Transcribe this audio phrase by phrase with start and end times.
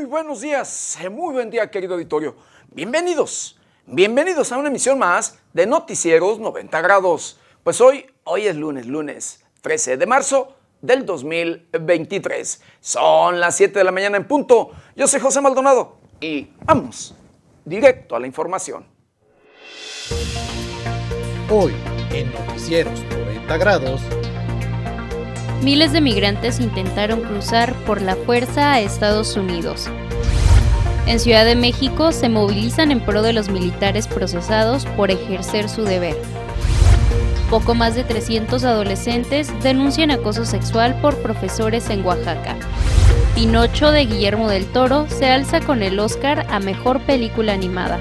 [0.00, 2.34] Muy buenos días, eh, muy buen día querido auditorio.
[2.70, 7.38] Bienvenidos, bienvenidos a una emisión más de Noticieros 90 grados.
[7.62, 12.62] Pues hoy, hoy es lunes, lunes 13 de marzo del 2023.
[12.80, 14.70] Son las 7 de la mañana en punto.
[14.96, 17.14] Yo soy José Maldonado y vamos
[17.66, 18.86] directo a la información.
[21.50, 21.74] Hoy,
[22.10, 24.00] en Noticieros 90 grados,
[25.62, 29.88] miles de migrantes intentaron cruzar por la fuerza a Estados Unidos.
[31.06, 35.84] En Ciudad de México se movilizan en pro de los militares procesados por ejercer su
[35.84, 36.16] deber.
[37.50, 42.56] Poco más de 300 adolescentes denuncian acoso sexual por profesores en Oaxaca.
[43.34, 47.98] Pinocho de Guillermo del Toro se alza con el Oscar a Mejor Película Animada.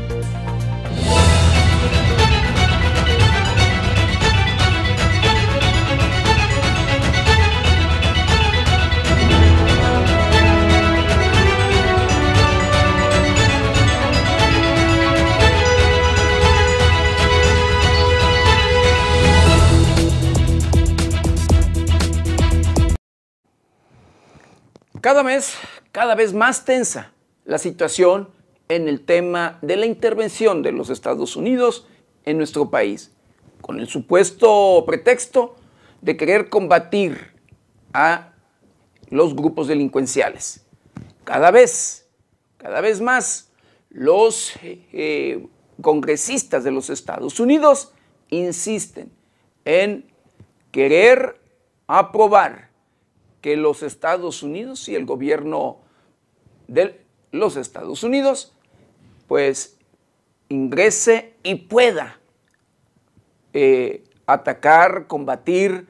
[25.02, 25.54] Cada vez,
[25.94, 27.14] cada vez más tensa
[27.46, 28.30] la situación
[28.68, 31.88] en el tema de la intervención de los Estados Unidos
[32.26, 33.12] en nuestro país,
[33.62, 35.56] con el supuesto pretexto
[36.02, 37.34] de querer combatir
[37.94, 38.34] a
[39.10, 40.66] los grupos delincuenciales.
[41.24, 42.10] Cada vez,
[42.58, 43.52] cada vez más,
[43.90, 45.48] los eh,
[45.82, 47.94] congresistas de los Estados Unidos
[48.30, 49.14] insisten
[49.64, 50.12] en
[50.72, 51.40] querer
[51.88, 52.69] aprobar
[53.42, 55.80] que los Estados Unidos y el gobierno
[56.68, 57.02] de
[57.32, 58.54] los Estados Unidos
[59.28, 59.78] pues
[60.50, 62.20] ingrese y pueda
[63.54, 65.88] eh, atacar, combatir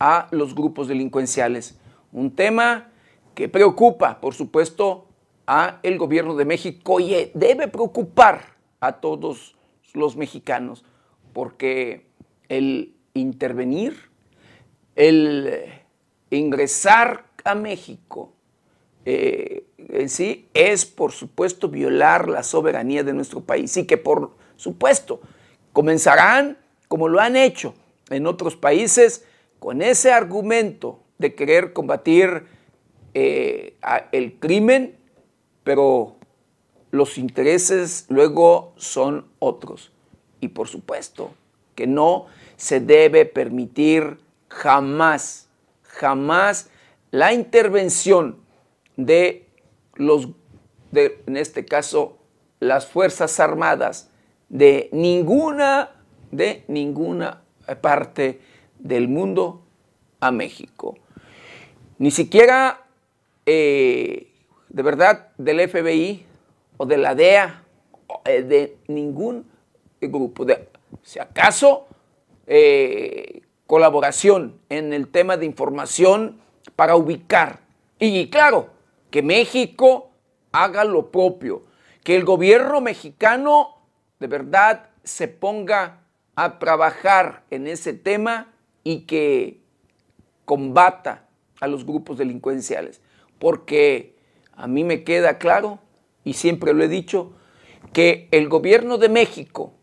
[0.00, 1.78] a los grupos delincuenciales.
[2.12, 2.88] Un tema
[3.34, 5.06] que preocupa, por supuesto,
[5.46, 9.56] a el gobierno de México y debe preocupar a todos
[9.94, 10.84] los mexicanos,
[11.32, 12.06] porque
[12.48, 14.10] el intervenir,
[14.96, 15.68] el
[16.36, 18.32] ingresar a México
[19.04, 24.32] eh, en sí es, por supuesto, violar la soberanía de nuestro país y que, por
[24.56, 25.20] supuesto,
[25.72, 26.58] comenzarán,
[26.88, 27.74] como lo han hecho
[28.10, 29.24] en otros países,
[29.58, 32.44] con ese argumento de querer combatir
[33.14, 33.76] eh,
[34.12, 34.96] el crimen,
[35.64, 36.16] pero
[36.90, 39.92] los intereses luego son otros.
[40.40, 41.32] Y por supuesto
[41.74, 44.18] que no se debe permitir
[44.48, 45.47] jamás
[45.98, 46.70] jamás
[47.10, 48.36] la intervención
[48.96, 49.46] de
[49.94, 50.28] los,
[50.92, 52.18] de, en este caso,
[52.60, 54.10] las Fuerzas Armadas
[54.48, 55.90] de ninguna,
[56.30, 57.42] de ninguna
[57.80, 58.40] parte
[58.78, 59.62] del mundo
[60.20, 60.96] a México.
[61.98, 62.86] Ni siquiera,
[63.44, 64.32] eh,
[64.68, 66.24] de verdad, del FBI
[66.76, 67.64] o de la DEA,
[68.24, 69.46] eh, de ningún
[70.00, 70.44] grupo.
[70.44, 70.68] De,
[71.02, 71.88] si acaso,
[72.46, 76.40] eh, colaboración en el tema de información
[76.74, 77.60] para ubicar.
[78.00, 78.70] Y claro,
[79.10, 80.10] que México
[80.52, 81.64] haga lo propio,
[82.02, 83.76] que el gobierno mexicano
[84.18, 86.00] de verdad se ponga
[86.34, 88.48] a trabajar en ese tema
[88.84, 89.60] y que
[90.46, 91.28] combata
[91.60, 93.02] a los grupos delincuenciales.
[93.38, 94.16] Porque
[94.54, 95.78] a mí me queda claro,
[96.24, 97.32] y siempre lo he dicho,
[97.92, 99.74] que el gobierno de México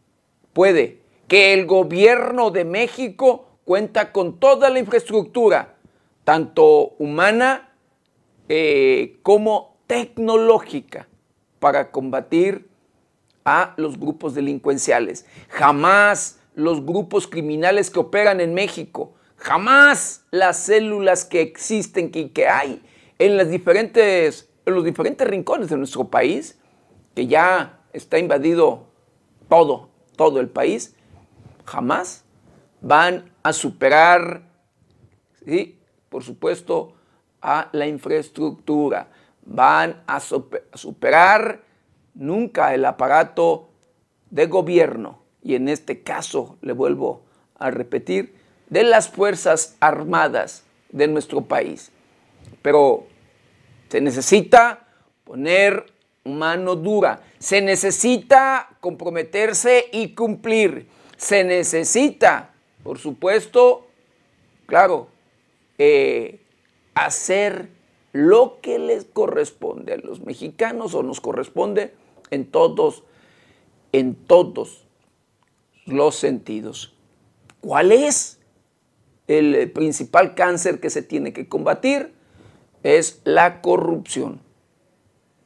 [0.53, 5.75] puede, que el gobierno de México cuenta con toda la infraestructura,
[6.23, 7.73] tanto humana
[8.47, 11.07] eh, como tecnológica,
[11.59, 12.69] para combatir
[13.43, 15.25] a los grupos delincuenciales.
[15.49, 22.47] Jamás los grupos criminales que operan en México, jamás las células que existen y que
[22.47, 22.81] hay
[23.19, 26.59] en, diferentes, en los diferentes rincones de nuestro país,
[27.15, 28.87] que ya está invadido
[29.49, 30.95] todo, todo el país,
[31.65, 32.24] jamás
[32.85, 34.43] van a superar,
[35.43, 35.79] ¿sí?
[36.07, 36.93] por supuesto,
[37.41, 39.07] a la infraestructura,
[39.43, 41.63] van a superar
[42.13, 43.69] nunca el aparato
[44.29, 47.23] de gobierno, y en este caso, le vuelvo
[47.57, 48.35] a repetir,
[48.69, 51.91] de las Fuerzas Armadas de nuestro país.
[52.61, 53.07] Pero
[53.89, 54.85] se necesita
[55.23, 55.87] poner
[56.23, 62.51] mano dura, se necesita comprometerse y cumplir, se necesita
[62.85, 63.87] por supuesto,
[64.67, 65.07] claro,
[65.79, 66.39] eh,
[66.93, 67.69] hacer
[68.13, 71.95] lo que les corresponde a los mexicanos o nos corresponde
[72.29, 73.01] en todos,
[73.91, 74.85] en todos
[75.87, 76.93] los sentidos.
[77.59, 78.39] ¿Cuál es
[79.25, 82.13] el principal cáncer que se tiene que combatir?
[82.83, 84.41] Es la corrupción.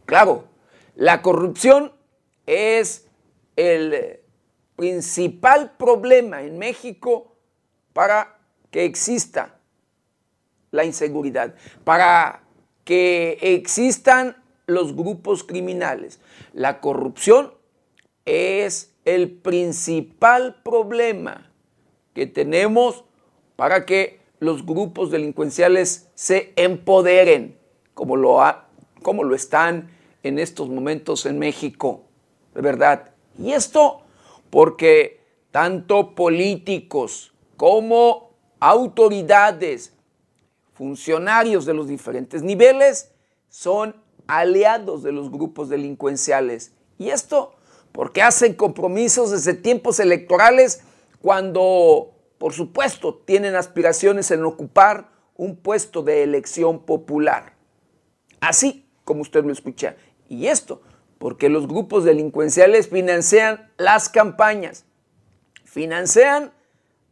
[0.05, 0.43] Claro,
[0.93, 1.93] la corrupción
[2.45, 3.07] es
[3.55, 4.19] el
[4.79, 7.35] principal problema en México
[7.91, 8.39] para
[8.71, 9.59] que exista
[10.71, 11.53] la inseguridad,
[11.83, 12.43] para
[12.85, 16.21] que existan los grupos criminales.
[16.53, 17.53] La corrupción
[18.23, 21.51] es el principal problema
[22.13, 23.03] que tenemos
[23.57, 27.57] para que los grupos delincuenciales se empoderen,
[27.93, 28.39] como lo,
[29.01, 29.91] como lo están
[30.23, 32.05] en estos momentos en México,
[32.55, 33.11] de verdad.
[33.37, 34.03] Y esto
[34.49, 35.19] porque
[35.51, 39.93] tanto políticos como autoridades,
[40.73, 43.11] funcionarios de los diferentes niveles,
[43.49, 43.95] son
[44.27, 46.73] aliados de los grupos delincuenciales.
[46.97, 47.55] Y esto
[47.91, 50.81] porque hacen compromisos desde tiempos electorales
[51.21, 57.53] cuando, por supuesto, tienen aspiraciones en ocupar un puesto de elección popular.
[58.39, 59.95] Así como usted lo escucha.
[60.27, 60.81] Y esto
[61.19, 64.85] porque los grupos delincuenciales financian las campañas,
[65.65, 66.51] financian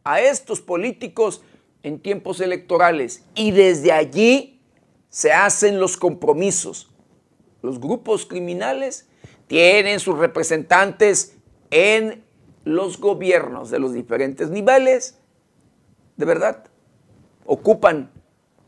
[0.02, 1.42] a estos políticos
[1.82, 4.60] en tiempos electorales y desde allí
[5.10, 6.90] se hacen los compromisos.
[7.62, 9.08] Los grupos criminales
[9.46, 11.36] tienen sus representantes
[11.70, 12.24] en
[12.64, 15.18] los gobiernos de los diferentes niveles,
[16.16, 16.64] de verdad,
[17.46, 18.10] ocupan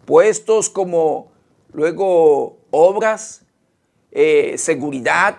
[0.06, 1.32] puestos como
[1.72, 3.44] luego obras,
[4.12, 5.38] eh, seguridad,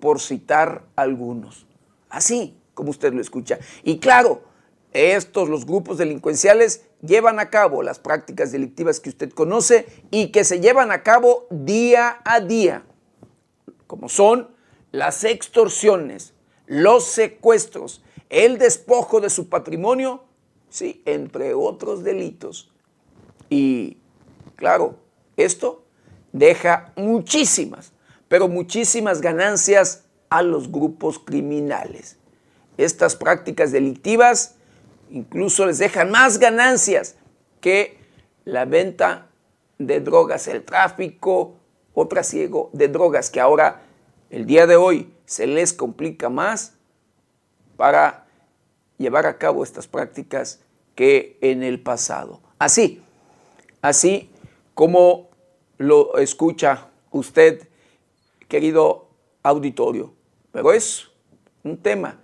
[0.00, 1.66] por citar algunos.
[2.08, 3.58] Así como usted lo escucha.
[3.82, 4.42] Y claro,
[4.92, 10.44] estos, los grupos delincuenciales, llevan a cabo las prácticas delictivas que usted conoce y que
[10.44, 12.84] se llevan a cabo día a día,
[13.86, 14.50] como son
[14.92, 16.34] las extorsiones,
[16.66, 20.24] los secuestros, el despojo de su patrimonio,
[20.68, 22.72] sí, entre otros delitos.
[23.48, 23.98] Y
[24.56, 24.96] claro,
[25.36, 25.84] esto
[26.32, 27.92] deja muchísimas,
[28.28, 32.16] pero muchísimas ganancias a los grupos criminales.
[32.76, 34.56] Estas prácticas delictivas
[35.10, 37.14] incluso les dejan más ganancias
[37.60, 37.98] que
[38.44, 39.28] la venta
[39.78, 41.54] de drogas, el tráfico
[41.94, 43.82] o trasiego de drogas, que ahora,
[44.30, 46.74] el día de hoy, se les complica más
[47.76, 48.26] para
[48.98, 50.60] llevar a cabo estas prácticas
[50.94, 52.40] que en el pasado.
[52.58, 53.02] Así,
[53.82, 54.30] así
[54.74, 55.28] como
[55.78, 57.68] lo escucha usted
[58.48, 59.08] querido
[59.42, 60.12] auditorio.
[60.52, 61.08] Pero es
[61.62, 62.20] un tema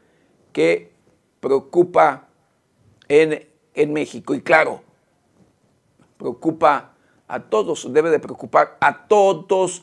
[0.53, 0.93] que
[1.41, 2.29] preocupa
[3.09, 4.35] en, en México.
[4.35, 4.83] Y claro,
[6.17, 6.95] preocupa
[7.29, 9.83] a todos, debe de preocupar a todos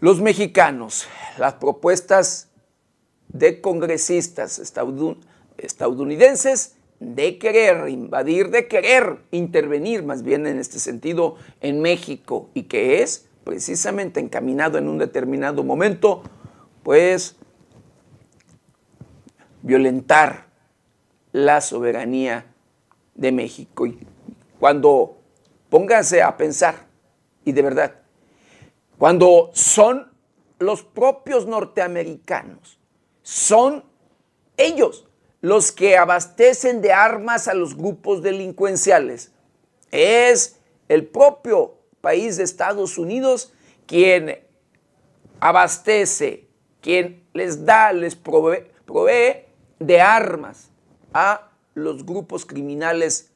[0.00, 1.08] los mexicanos.
[1.38, 2.48] Las propuestas
[3.28, 4.58] de congresistas
[5.58, 12.64] estadounidenses de querer invadir, de querer intervenir más bien en este sentido en México y
[12.64, 16.20] que es precisamente encaminado en un determinado momento,
[16.82, 17.36] pues
[19.62, 20.48] violentar
[21.30, 22.52] la soberanía
[23.14, 23.86] de México.
[23.86, 24.04] Y
[24.58, 25.18] cuando
[25.70, 26.88] pónganse a pensar,
[27.44, 27.94] y de verdad,
[28.98, 30.10] cuando son
[30.58, 32.80] los propios norteamericanos,
[33.22, 33.84] son
[34.56, 35.06] ellos
[35.40, 39.30] los que abastecen de armas a los grupos delincuenciales.
[39.92, 40.58] Es
[40.88, 41.75] el propio
[42.06, 43.52] país de Estados Unidos
[43.84, 44.38] quien
[45.40, 46.46] abastece,
[46.80, 49.42] quien les da, les provee,
[49.80, 50.70] de armas
[51.12, 53.32] a los grupos criminales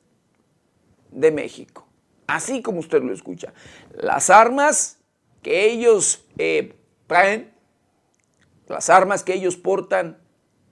[1.10, 1.84] de México.
[2.28, 3.52] Así como usted lo escucha.
[3.92, 5.00] Las armas
[5.42, 6.76] que ellos eh,
[7.08, 7.52] traen,
[8.68, 10.16] las armas que ellos portan,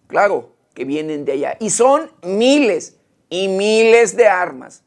[0.06, 1.56] claro, que vienen de allá.
[1.58, 2.96] Y son miles
[3.28, 4.84] y miles de armas.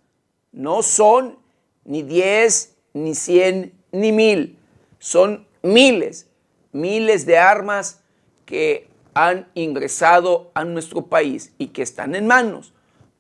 [0.53, 1.41] No son
[1.84, 4.58] ni 10, ni cien, ni mil.
[5.00, 6.28] Son miles,
[6.72, 8.02] miles de armas
[8.46, 12.74] que han ingresado a nuestro país y que están en manos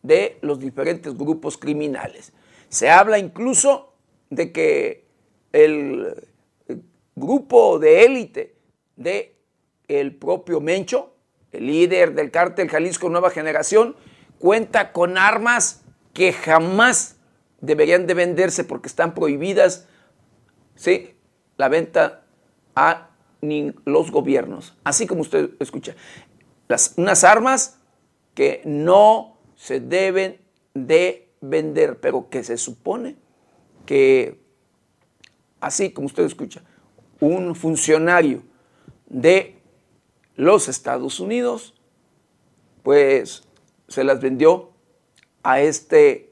[0.03, 2.33] de los diferentes grupos criminales.
[2.69, 3.93] Se habla incluso
[4.29, 5.05] de que
[5.51, 6.15] el
[7.15, 8.55] grupo de élite
[8.95, 9.35] de
[9.87, 11.13] el propio Mencho,
[11.51, 13.95] el líder del cártel Jalisco Nueva Generación,
[14.39, 15.81] cuenta con armas
[16.13, 17.17] que jamás
[17.61, 19.87] deberían de venderse porque están prohibidas
[20.75, 21.15] ¿sí?
[21.57, 22.25] la venta
[22.75, 23.09] a
[23.85, 24.75] los gobiernos.
[24.83, 25.95] Así como usted escucha,
[26.67, 27.79] las, unas armas
[28.33, 30.39] que no se deben
[30.73, 33.15] de vender, pero que se supone
[33.85, 34.39] que,
[35.59, 36.63] así como usted escucha,
[37.19, 38.43] un funcionario
[39.07, 39.59] de
[40.35, 41.75] los Estados Unidos,
[42.83, 43.43] pues
[43.87, 44.71] se las vendió
[45.43, 46.30] a este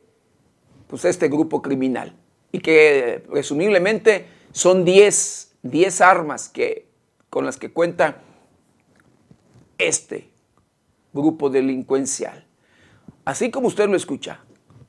[0.89, 2.13] pues, este grupo criminal
[2.51, 6.87] y que presumiblemente son 10 10 armas que,
[7.29, 8.21] con las que cuenta
[9.77, 10.29] este
[11.13, 12.45] grupo delincuencial.
[13.25, 14.41] Así como usted lo escucha,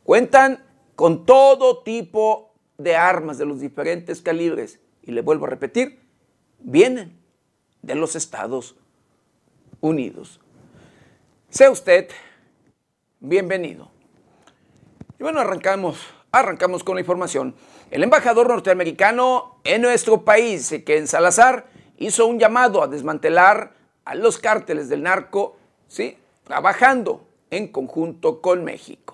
[0.04, 0.64] cuentan
[0.96, 4.80] con todo tipo de armas de los diferentes calibres.
[5.02, 6.00] Y le vuelvo a repetir,
[6.58, 7.18] vienen
[7.82, 8.76] de los Estados
[9.80, 10.40] Unidos.
[11.48, 12.08] Sea usted
[13.18, 13.90] bienvenido.
[15.20, 15.98] Y bueno, arrancamos,
[16.32, 17.54] arrancamos con la información.
[17.90, 21.66] El embajador norteamericano en nuestro país, en Salazar,
[21.98, 23.74] hizo un llamado a desmantelar
[24.06, 25.58] a los cárteles del narco,
[25.88, 26.16] ¿sí?
[26.44, 29.09] trabajando en conjunto con México.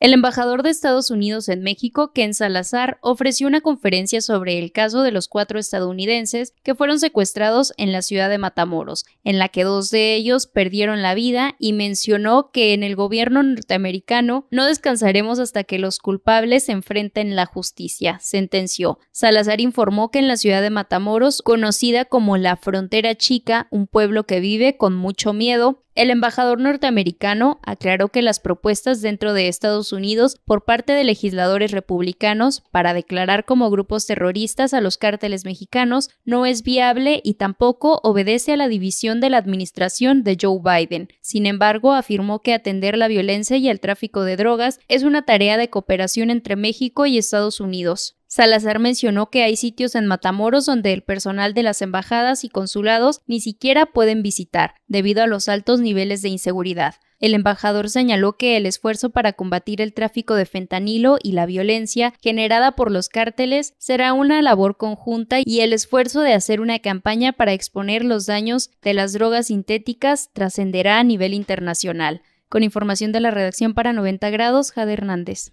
[0.00, 5.02] El embajador de Estados Unidos en México, Ken Salazar, ofreció una conferencia sobre el caso
[5.02, 9.62] de los cuatro estadounidenses que fueron secuestrados en la ciudad de Matamoros, en la que
[9.62, 15.38] dos de ellos perdieron la vida y mencionó que en el gobierno norteamericano no descansaremos
[15.38, 19.00] hasta que los culpables enfrenten la justicia, sentenció.
[19.12, 24.24] Salazar informó que en la ciudad de Matamoros, conocida como la Frontera Chica, un pueblo
[24.24, 29.92] que vive con mucho miedo, el embajador norteamericano aclaró que las propuestas dentro de Estados
[29.92, 36.10] Unidos por parte de legisladores republicanos para declarar como grupos terroristas a los cárteles mexicanos
[36.24, 41.08] no es viable y tampoco obedece a la división de la administración de Joe Biden.
[41.20, 45.56] Sin embargo, afirmó que atender la violencia y el tráfico de drogas es una tarea
[45.56, 48.19] de cooperación entre México y Estados Unidos.
[48.32, 53.22] Salazar mencionó que hay sitios en Matamoros donde el personal de las embajadas y consulados
[53.26, 56.94] ni siquiera pueden visitar, debido a los altos niveles de inseguridad.
[57.18, 62.14] El embajador señaló que el esfuerzo para combatir el tráfico de fentanilo y la violencia
[62.22, 67.32] generada por los cárteles será una labor conjunta y el esfuerzo de hacer una campaña
[67.32, 72.22] para exponer los daños de las drogas sintéticas trascenderá a nivel internacional.
[72.48, 75.50] Con información de la redacción para 90 grados, Jade Hernández.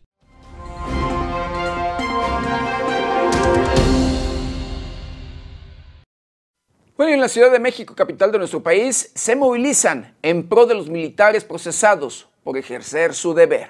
[6.98, 10.74] Bueno, en la Ciudad de México, capital de nuestro país, se movilizan en pro de
[10.74, 13.70] los militares procesados por ejercer su deber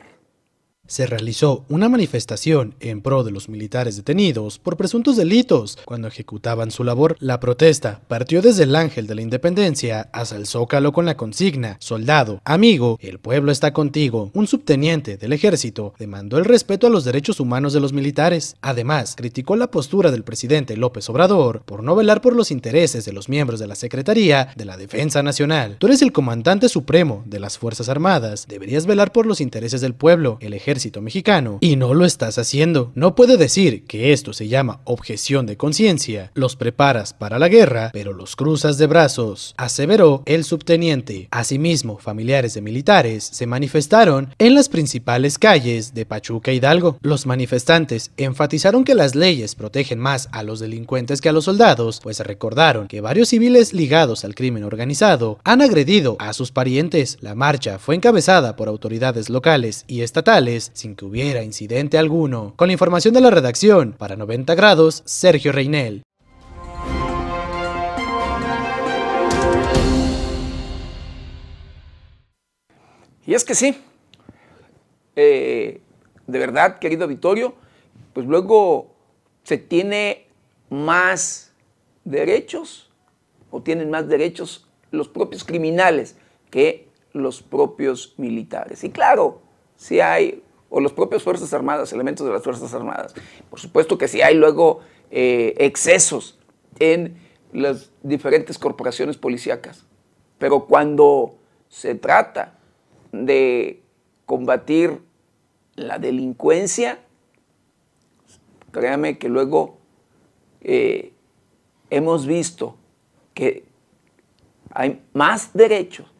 [0.88, 6.72] se realizó una manifestación en pro de los militares detenidos por presuntos delitos cuando ejecutaban
[6.72, 7.18] su labor.
[7.20, 11.78] La protesta partió desde el Ángel de la Independencia hasta el Zócalo con la consigna
[11.80, 14.32] Soldado, amigo, el pueblo está contigo.
[14.34, 18.56] Un subteniente del ejército demandó el respeto a los derechos humanos de los militares.
[18.62, 23.14] Además, criticó la postura del presidente López Obrador por no velar por los intereses de
[23.14, 25.78] los miembros de la Secretaría de la Defensa Nacional.
[25.80, 29.94] Tú eres el comandante supremo de las Fuerzas Armadas, deberías velar por los intereses del
[29.94, 30.38] pueblo.
[30.40, 32.92] El ejército mexicano y no lo estás haciendo.
[32.96, 36.32] No puede decir que esto se llama objeción de conciencia.
[36.34, 41.28] Los preparas para la guerra, pero los cruzas de brazos, aseveró el subteniente.
[41.32, 46.98] Asimismo, familiares de militares se manifestaron en las principales calles de Pachuca Hidalgo.
[47.02, 52.00] Los manifestantes enfatizaron que las leyes protegen más a los delincuentes que a los soldados,
[52.02, 57.18] pues recordaron que varios civiles ligados al crimen organizado han agredido a sus parientes.
[57.22, 62.54] La marcha fue encabezada por autoridades locales y estatales sin que hubiera incidente alguno.
[62.56, 66.04] Con la información de la redacción, para 90 grados, Sergio Reinel.
[73.26, 73.78] Y es que sí,
[75.18, 75.82] eh,
[76.28, 77.56] de verdad, querido auditorio,
[78.14, 78.96] pues luego
[79.44, 80.28] se tiene
[80.70, 81.52] más
[82.06, 82.90] derechos
[83.52, 86.16] o tienen más derechos los propios criminales
[86.50, 88.84] que los propios militares.
[88.84, 89.42] Y claro,
[89.76, 93.14] si hay o los propios Fuerzas Armadas, elementos de las Fuerzas Armadas.
[93.50, 94.82] Por supuesto que sí hay luego
[95.12, 96.38] eh, excesos
[96.80, 97.18] en
[97.54, 99.86] las diferentes corporaciones policíacas,
[100.38, 101.36] pero cuando
[101.70, 102.60] se trata
[103.12, 103.82] de
[104.26, 105.00] combatir
[105.76, 107.00] la delincuencia,
[108.72, 109.78] créame que luego
[110.62, 111.14] eh,
[111.90, 112.76] hemos visto
[113.34, 113.66] que
[114.72, 116.12] hay más derechos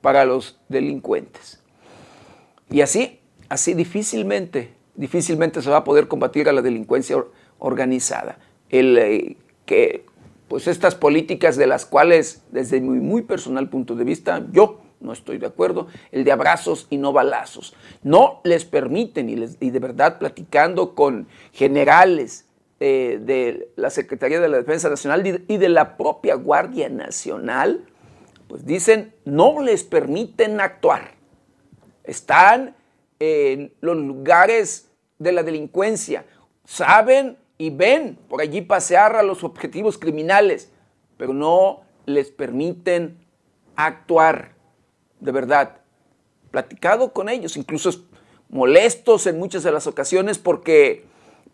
[0.00, 1.62] para los delincuentes.
[2.68, 3.21] Y así
[3.52, 7.22] así difícilmente, difícilmente se va a poder combatir a la delincuencia
[7.58, 8.38] organizada.
[8.70, 10.06] El, eh, que,
[10.48, 15.12] pues estas políticas de las cuales, desde mi muy personal punto de vista, yo no
[15.12, 17.74] estoy de acuerdo, el de abrazos y no balazos.
[18.02, 22.46] No les permiten, y, les, y de verdad platicando con generales
[22.80, 27.84] eh, de la Secretaría de la Defensa Nacional y de la propia Guardia Nacional,
[28.48, 31.10] pues dicen, no les permiten actuar.
[32.04, 32.76] Están
[33.22, 36.24] en los lugares de la delincuencia,
[36.64, 40.70] saben y ven por allí pasear a los objetivos criminales,
[41.16, 43.24] pero no les permiten
[43.76, 44.54] actuar
[45.20, 45.82] de verdad.
[46.50, 47.90] Platicado con ellos, incluso
[48.48, 51.04] molestos en muchas de las ocasiones porque,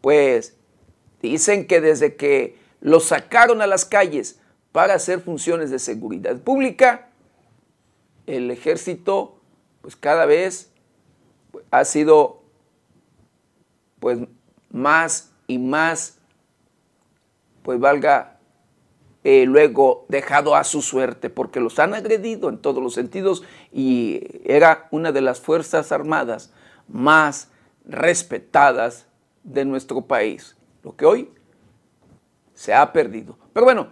[0.00, 0.58] pues,
[1.22, 4.38] Dicen que desde que los sacaron a las calles
[4.72, 7.08] para hacer funciones de seguridad pública,
[8.26, 9.40] el ejército
[9.80, 10.70] pues cada vez
[11.70, 12.42] ha sido
[14.00, 14.18] pues
[14.70, 16.18] más y más
[17.62, 18.38] pues valga
[19.24, 24.22] eh, luego dejado a su suerte porque los han agredido en todos los sentidos y
[24.44, 26.52] era una de las fuerzas armadas
[26.86, 27.50] más
[27.84, 29.06] respetadas
[29.42, 31.30] de nuestro país, lo que hoy
[32.54, 33.38] se ha perdido.
[33.52, 33.88] Pero bueno,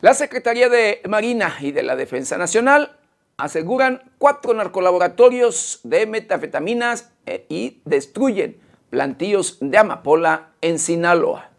[0.00, 2.99] la Secretaría de Marina y de la Defensa Nacional
[3.40, 11.49] aseguran cuatro narcolaboratorios de metafetaminas eh, y destruyen plantíos de amapola en Sinaloa.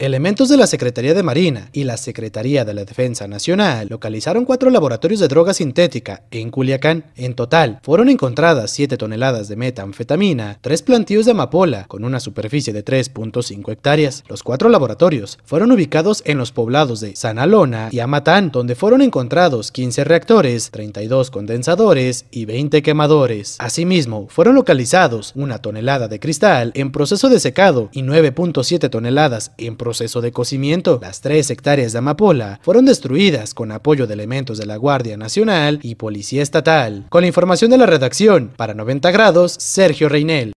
[0.00, 4.70] Elementos de la Secretaría de Marina y la Secretaría de la Defensa Nacional localizaron cuatro
[4.70, 7.04] laboratorios de droga sintética en Culiacán.
[7.16, 12.72] En total, fueron encontradas 7 toneladas de metanfetamina, tres plantíos de amapola con una superficie
[12.72, 14.24] de 3.5 hectáreas.
[14.26, 19.70] Los cuatro laboratorios fueron ubicados en los poblados de Sanalona y Amatán, donde fueron encontrados
[19.70, 23.56] 15 reactores, 32 condensadores y 20 quemadores.
[23.58, 29.76] Asimismo, fueron localizados una tonelada de cristal en proceso de secado y 9.7 toneladas en
[29.76, 31.00] proceso proceso de cocimiento.
[31.02, 35.80] Las tres hectáreas de amapola fueron destruidas con apoyo de elementos de la Guardia Nacional
[35.82, 37.06] y Policía Estatal.
[37.08, 40.52] Con la información de la redacción, para 90 grados, Sergio Reinel.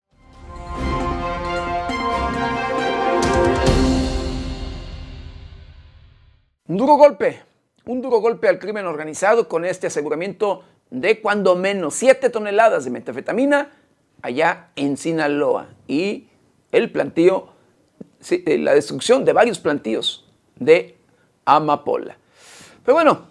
[6.69, 7.41] Un duro golpe,
[7.87, 12.91] un duro golpe al crimen organizado con este aseguramiento de cuando menos 7 toneladas de
[12.91, 13.71] metafetamina
[14.21, 16.29] allá en Sinaloa y
[16.71, 17.52] el plantío
[18.31, 20.25] eh, la destrucción de varios plantíos
[20.57, 20.97] de
[21.45, 22.17] amapola.
[22.85, 23.27] Pero bueno,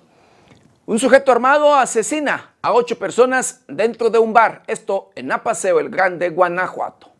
[0.86, 5.90] un sujeto armado asesina a ocho personas dentro de un bar, esto en Apaseo el
[5.90, 7.11] Grande, Guanajuato.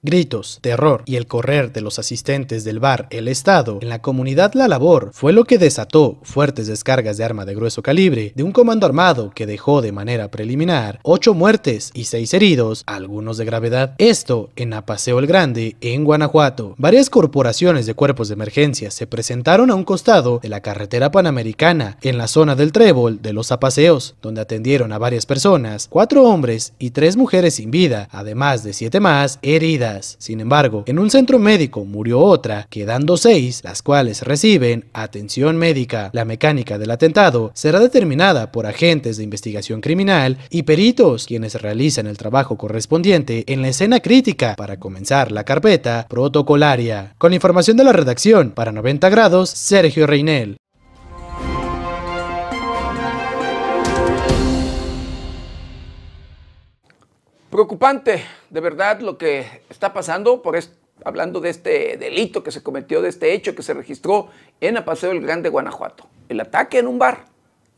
[0.00, 4.52] Gritos, terror y el correr de los asistentes del bar El Estado en la comunidad
[4.54, 8.52] La Labor fue lo que desató fuertes descargas de arma de grueso calibre de un
[8.52, 13.96] comando armado que dejó de manera preliminar ocho muertes y seis heridos, algunos de gravedad.
[13.98, 16.76] Esto en Apaseo el Grande, en Guanajuato.
[16.78, 21.98] Varias corporaciones de cuerpos de emergencia se presentaron a un costado de la carretera panamericana
[22.02, 26.72] en la zona del Trébol de los Apaseos, donde atendieron a varias personas, cuatro hombres
[26.78, 29.87] y tres mujeres sin vida, además de siete más heridas.
[30.18, 36.10] Sin embargo, en un centro médico murió otra, quedando seis, las cuales reciben atención médica.
[36.12, 42.06] La mecánica del atentado será determinada por agentes de investigación criminal y peritos, quienes realizan
[42.06, 47.14] el trabajo correspondiente en la escena crítica para comenzar la carpeta protocolaria.
[47.18, 50.56] Con información de la redacción, para 90 grados, Sergio Reinel.
[57.50, 60.54] Preocupante, de verdad, lo que está pasando, por
[61.02, 64.28] hablando de este delito que se cometió, de este hecho que se registró
[64.60, 66.06] en el Grande, Guanajuato.
[66.28, 67.24] El ataque en un bar,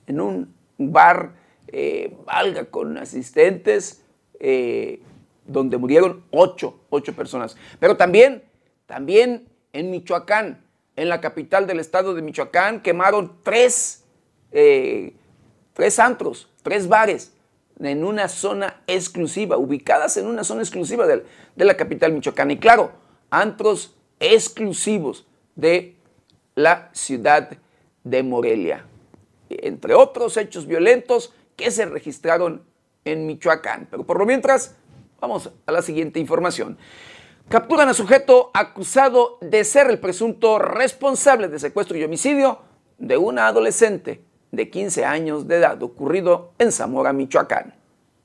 [0.08, 1.34] en un bar,
[1.68, 4.02] eh, valga, con asistentes,
[4.40, 5.02] eh,
[5.46, 7.56] donde murieron ocho, ocho personas.
[7.78, 8.42] Pero también,
[8.86, 10.64] también en Michoacán,
[10.96, 14.04] en la capital del estado de Michoacán, quemaron tres,
[14.50, 15.14] eh,
[15.74, 17.34] tres antros, tres bares
[17.82, 21.24] en una zona exclusiva, ubicadas en una zona exclusiva de,
[21.56, 22.52] la capital michoacana.
[22.52, 22.92] Y claro,
[23.30, 25.96] antros exclusivos de
[26.54, 27.50] la ciudad
[28.04, 28.86] de Morelia,
[29.48, 32.62] entre otros hechos violentos que se registraron
[33.04, 33.88] en Michoacán.
[33.90, 34.76] Pero por lo mientras,
[35.20, 36.76] vamos a la siguiente información.
[37.48, 42.60] Capturan a sujeto acusado de ser el presunto responsable de secuestro y homicidio
[42.98, 47.79] de una adolescente de 15 años de edad ocurrido en Zamora, Michoacán.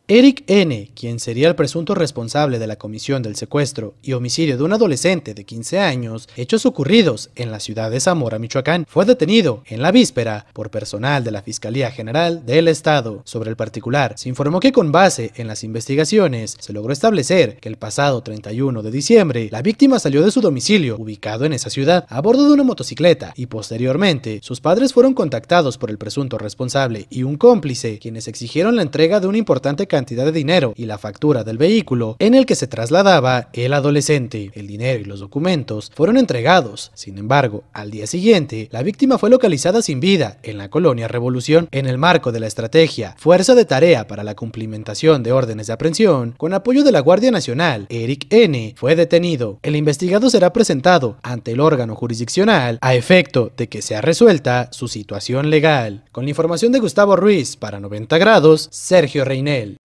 [0.07, 4.61] Eric N., quien sería el presunto responsable de la comisión del secuestro y homicidio de
[4.61, 9.63] un adolescente de 15 años, hechos ocurridos en la ciudad de Zamora, Michoacán, fue detenido
[9.65, 13.23] en la víspera por personal de la Fiscalía General del Estado.
[13.25, 17.69] Sobre el particular, se informó que con base en las investigaciones se logró establecer que
[17.69, 22.05] el pasado 31 de diciembre la víctima salió de su domicilio, ubicado en esa ciudad,
[22.09, 27.07] a bordo de una motocicleta y posteriormente sus padres fueron contactados por el presunto responsable
[27.09, 30.97] y un cómplice, quienes exigieron la entrega de un importante cantidad de dinero y la
[30.97, 34.51] factura del vehículo en el que se trasladaba el adolescente.
[34.53, 36.91] El dinero y los documentos fueron entregados.
[36.95, 41.69] Sin embargo, al día siguiente, la víctima fue localizada sin vida en la colonia Revolución
[41.71, 45.73] en el marco de la estrategia Fuerza de Tarea para la Cumplimentación de Órdenes de
[45.73, 48.73] Aprehensión, con apoyo de la Guardia Nacional, Eric N.
[48.75, 49.59] fue detenido.
[49.63, 54.89] El investigado será presentado ante el órgano jurisdiccional a efecto de que sea resuelta su
[54.89, 56.03] situación legal.
[56.11, 59.77] Con la información de Gustavo Ruiz para 90 grados, Sergio Reinel.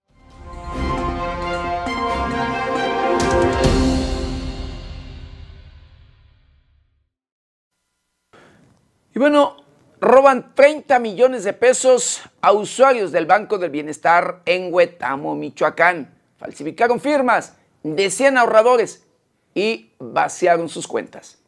[9.14, 9.56] Y bueno,
[10.00, 16.14] roban 30 millones de pesos a usuarios del Banco del Bienestar en Huetamo, Michoacán.
[16.38, 19.06] Falsificaron firmas de 100 ahorradores
[19.54, 21.39] y vaciaron sus cuentas.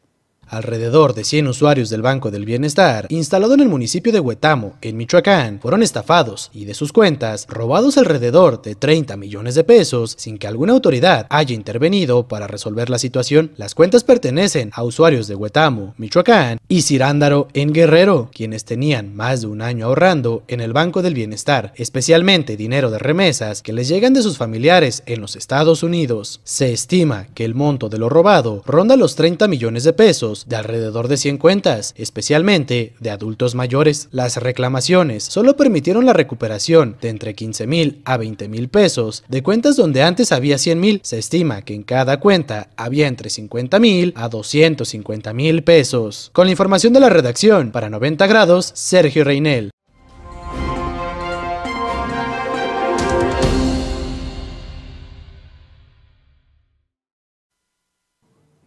[0.47, 4.97] Alrededor de 100 usuarios del Banco del Bienestar, instalado en el municipio de Huetamo, en
[4.97, 10.37] Michoacán, fueron estafados y de sus cuentas robados alrededor de 30 millones de pesos sin
[10.37, 13.51] que alguna autoridad haya intervenido para resolver la situación.
[13.57, 19.41] Las cuentas pertenecen a usuarios de Huetamo, Michoacán y Cirándaro en Guerrero, quienes tenían más
[19.41, 23.87] de un año ahorrando en el Banco del Bienestar, especialmente dinero de remesas que les
[23.87, 26.41] llegan de sus familiares en los Estados Unidos.
[26.43, 30.55] Se estima que el monto de lo robado ronda los 30 millones de pesos de
[30.55, 34.07] alrededor de 100 cuentas, especialmente de adultos mayores.
[34.11, 39.43] Las reclamaciones solo permitieron la recuperación de entre 15 mil a 20 mil pesos de
[39.43, 40.99] cuentas donde antes había 100 mil.
[41.03, 46.31] Se estima que en cada cuenta había entre 50 mil a 250 mil pesos.
[46.33, 49.71] Con la información de la redacción, para 90 grados, Sergio Reinel.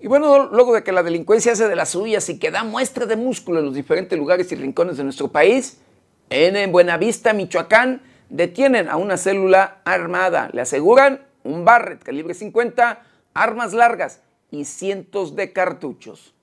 [0.06, 3.06] Y bueno, luego de que la delincuencia hace de las suyas y que da muestra
[3.06, 5.78] de músculo en los diferentes lugares y rincones de nuestro país,
[6.30, 10.48] en Buenavista, Michoacán, detienen a una célula armada.
[10.52, 13.02] Le aseguran un Barret calibre 50,
[13.34, 14.20] armas largas
[14.52, 16.35] y cientos de cartuchos.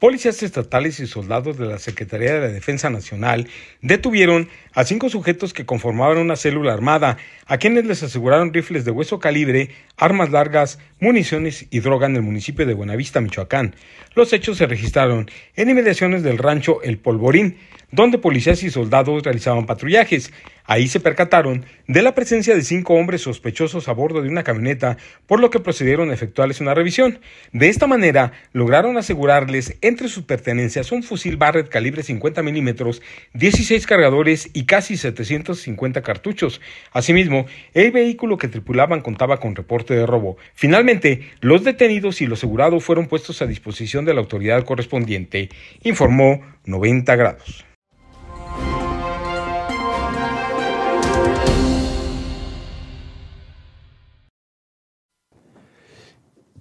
[0.00, 3.48] Policías estatales y soldados de la Secretaría de la Defensa Nacional
[3.82, 8.92] detuvieron a cinco sujetos que conformaban una célula armada, a quienes les aseguraron rifles de
[8.92, 13.76] hueso calibre, armas largas, municiones y droga en el municipio de Buenavista, Michoacán.
[14.14, 17.58] Los hechos se registraron en inmediaciones del rancho El Polvorín,
[17.92, 20.32] donde policías y soldados realizaban patrullajes.
[20.70, 24.98] Ahí se percataron de la presencia de cinco hombres sospechosos a bordo de una camioneta,
[25.26, 27.18] por lo que procedieron a efectuarles una revisión.
[27.52, 33.02] De esta manera, lograron asegurarles entre sus pertenencias un fusil Barrett calibre 50 milímetros,
[33.34, 36.60] 16 cargadores y casi 750 cartuchos.
[36.92, 40.36] Asimismo, el vehículo que tripulaban contaba con reporte de robo.
[40.54, 45.48] Finalmente, los detenidos y los asegurados fueron puestos a disposición de la autoridad correspondiente,
[45.82, 47.69] informó 90 grados.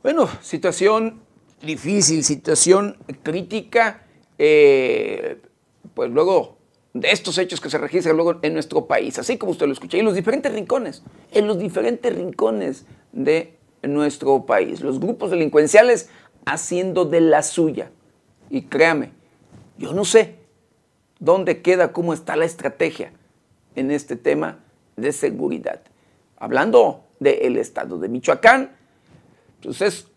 [0.01, 1.19] Bueno, situación
[1.61, 4.05] difícil, situación crítica,
[4.37, 5.41] eh,
[5.93, 6.57] pues luego
[6.93, 9.97] de estos hechos que se registran luego en nuestro país, así como usted lo escucha,
[9.97, 16.09] en los diferentes rincones, en los diferentes rincones de nuestro país, los grupos delincuenciales
[16.45, 17.91] haciendo de la suya.
[18.49, 19.11] Y créame,
[19.77, 20.35] yo no sé
[21.19, 23.11] dónde queda, cómo está la estrategia
[23.75, 24.59] en este tema
[24.95, 25.81] de seguridad.
[26.37, 28.78] Hablando del estado de Michoacán,
[29.61, 30.07] pues es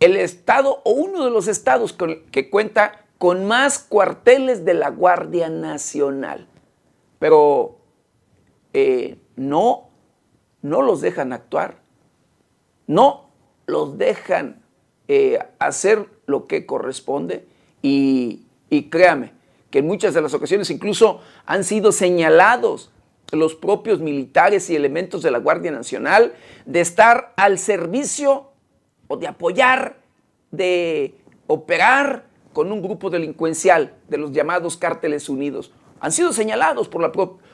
[0.00, 1.96] el estado o uno de los estados
[2.32, 6.48] que cuenta con más cuarteles de la Guardia Nacional.
[7.20, 7.78] Pero
[8.72, 9.90] eh, no,
[10.60, 11.76] no los dejan actuar,
[12.88, 13.30] no
[13.66, 14.62] los dejan
[15.06, 17.46] eh, hacer lo que corresponde
[17.80, 19.32] y, y créame
[19.70, 22.90] que en muchas de las ocasiones incluso han sido señalados
[23.30, 26.34] los propios militares y elementos de la Guardia Nacional
[26.66, 28.51] de estar al servicio
[29.08, 29.98] de apoyar,
[30.50, 31.14] de
[31.46, 35.72] operar con un grupo delincuencial de los llamados cárteles unidos.
[36.00, 37.12] Han sido señalados por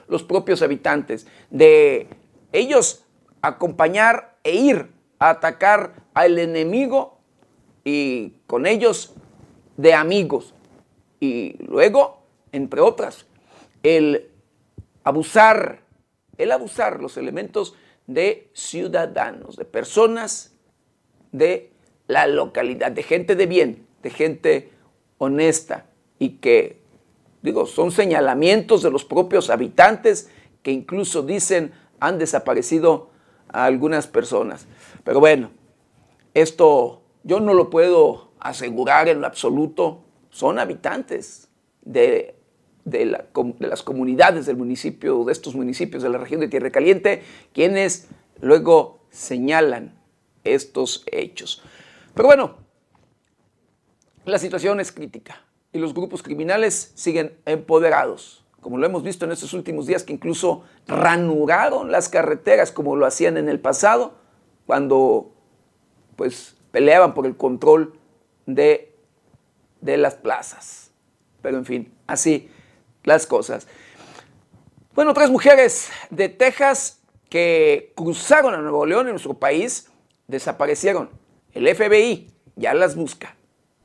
[0.09, 2.09] los propios habitantes de
[2.53, 3.05] ellos
[3.43, 7.19] acompañar e ir a atacar al enemigo
[7.85, 9.15] y con ellos
[9.77, 10.55] de amigos.
[11.21, 13.27] Y luego, entre otras,
[13.83, 14.31] el
[15.05, 15.81] abusar,
[16.37, 17.75] el abusar los elementos
[18.07, 20.55] de ciudadanos, de personas
[21.33, 21.73] de
[22.07, 24.73] la localidad, de gente de bien, de gente
[25.19, 25.87] honesta
[26.19, 26.81] y que,
[27.43, 30.31] digo, son señalamientos de los propios habitantes
[30.62, 33.11] que incluso dicen han desaparecido
[33.49, 34.67] a algunas personas.
[35.05, 35.51] Pero bueno,
[36.35, 40.05] esto yo no lo puedo asegurar en lo absoluto.
[40.31, 41.49] Son habitantes
[41.83, 42.37] de,
[42.85, 43.07] de,
[43.59, 48.09] las comunidades del municipio, de estos municipios de la región de Tierra Caliente, quienes
[48.41, 49.98] luego señalan
[50.55, 51.63] estos hechos.
[52.15, 52.57] Pero bueno,
[54.25, 59.33] la situación es crítica y los grupos criminales siguen empoderados, como lo hemos visto en
[59.33, 64.15] estos últimos días, que incluso ranuraron las carreteras como lo hacían en el pasado,
[64.67, 65.33] cuando
[66.17, 67.95] pues peleaban por el control
[68.47, 68.95] de,
[69.81, 70.91] de las plazas.
[71.41, 72.51] Pero en fin, así
[73.05, 73.67] las cosas.
[74.95, 79.91] Bueno, tres mujeres de Texas que cruzaron a Nuevo León, en nuestro país,
[80.29, 81.11] desaparecieron.
[81.53, 83.37] El FBI ya las busca.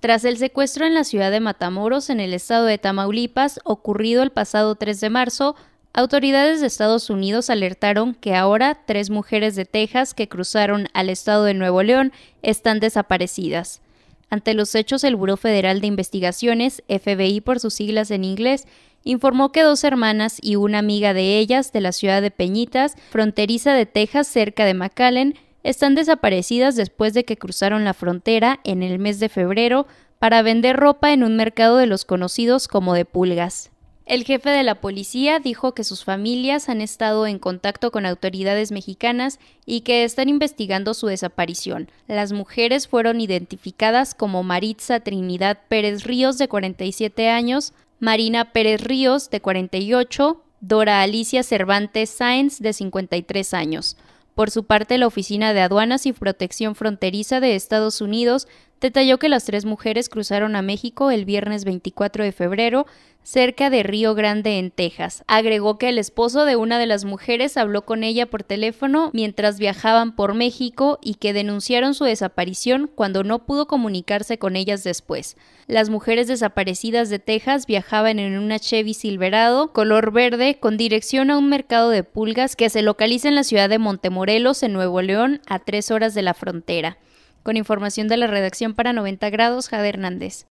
[0.02, 4.32] Tras el secuestro en la ciudad de Matamoros, en el estado de Tamaulipas, ocurrido el
[4.32, 5.56] pasado 3 de marzo,
[5.94, 11.46] autoridades de Estados Unidos alertaron que ahora tres mujeres de Texas que cruzaron al estado
[11.46, 13.82] de Nuevo León están desaparecidas.
[14.30, 18.66] Ante los hechos, el Buró Federal de Investigaciones, FBI por sus siglas en inglés,
[19.04, 23.74] informó que dos hermanas y una amiga de ellas de la ciudad de Peñitas, fronteriza
[23.74, 29.00] de Texas cerca de McAllen, están desaparecidas después de que cruzaron la frontera en el
[29.00, 29.88] mes de febrero
[30.20, 33.72] para vender ropa en un mercado de los conocidos como de pulgas.
[34.06, 38.74] El jefe de la policía dijo que sus familias han estado en contacto con autoridades
[38.74, 41.90] mexicanas y que están investigando su desaparición.
[42.08, 49.30] Las mujeres fueron identificadas como Maritza Trinidad Pérez Ríos, de 47 años, Marina Pérez Ríos,
[49.30, 53.96] de 48, Dora Alicia Cervantes Sáenz, de 53 años.
[54.36, 58.48] Por su parte, la Oficina de Aduanas y Protección Fronteriza de Estados Unidos
[58.82, 62.88] detalló que las tres mujeres cruzaron a México el viernes 24 de febrero
[63.24, 65.24] cerca de Río Grande, en Texas.
[65.28, 69.60] Agregó que el esposo de una de las mujeres habló con ella por teléfono mientras
[69.60, 75.38] viajaban por México y que denunciaron su desaparición cuando no pudo comunicarse con ellas después.
[75.68, 81.38] Las mujeres desaparecidas de Texas viajaban en una Chevy Silverado color verde con dirección a
[81.38, 85.42] un mercado de pulgas que se localiza en la ciudad de Montemorelos, en Nuevo León,
[85.48, 86.98] a tres horas de la frontera.
[87.44, 90.46] Con información de la redacción para 90 grados, Jade Hernández.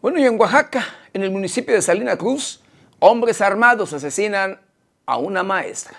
[0.00, 2.60] Bueno, y en Oaxaca, en el municipio de Salina Cruz,
[3.00, 4.60] hombres armados asesinan
[5.06, 5.96] a una maestra.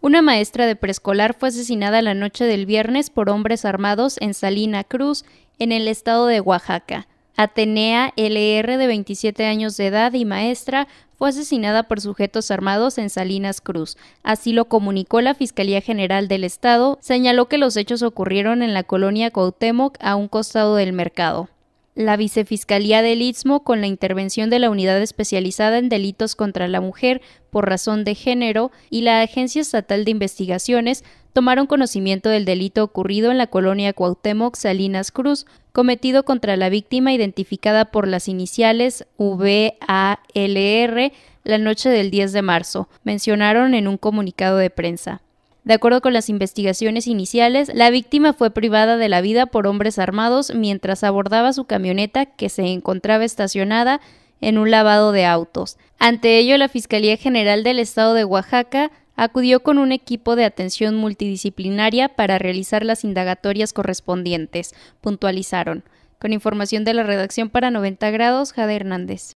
[0.00, 4.84] Una maestra de preescolar fue asesinada la noche del viernes por hombres armados en Salina
[4.84, 5.24] Cruz,
[5.58, 7.08] en el estado de Oaxaca.
[7.36, 10.86] Atenea LR, de 27 años de edad y maestra,
[11.18, 13.96] fue asesinada por sujetos armados en Salinas Cruz.
[14.22, 16.96] Así lo comunicó la Fiscalía General del Estado.
[17.00, 21.48] Señaló que los hechos ocurrieron en la colonia Cuauhtémoc, a un costado del mercado
[21.94, 26.80] la Vicefiscalía del Istmo, con la intervención de la Unidad Especializada en Delitos contra la
[26.80, 32.84] Mujer por razón de género y la Agencia Estatal de Investigaciones, tomaron conocimiento del delito
[32.84, 39.06] ocurrido en la colonia Cuauhtémoc Salinas Cruz, cometido contra la víctima identificada por las iniciales
[39.18, 41.12] VALR
[41.44, 45.21] la noche del 10 de marzo, mencionaron en un comunicado de prensa.
[45.64, 49.98] De acuerdo con las investigaciones iniciales, la víctima fue privada de la vida por hombres
[49.98, 54.00] armados mientras abordaba su camioneta que se encontraba estacionada
[54.40, 55.78] en un lavado de autos.
[56.00, 60.96] Ante ello, la Fiscalía General del Estado de Oaxaca acudió con un equipo de atención
[60.96, 65.84] multidisciplinaria para realizar las indagatorias correspondientes, puntualizaron.
[66.18, 69.34] Con información de la redacción para 90 grados, Jade Hernández.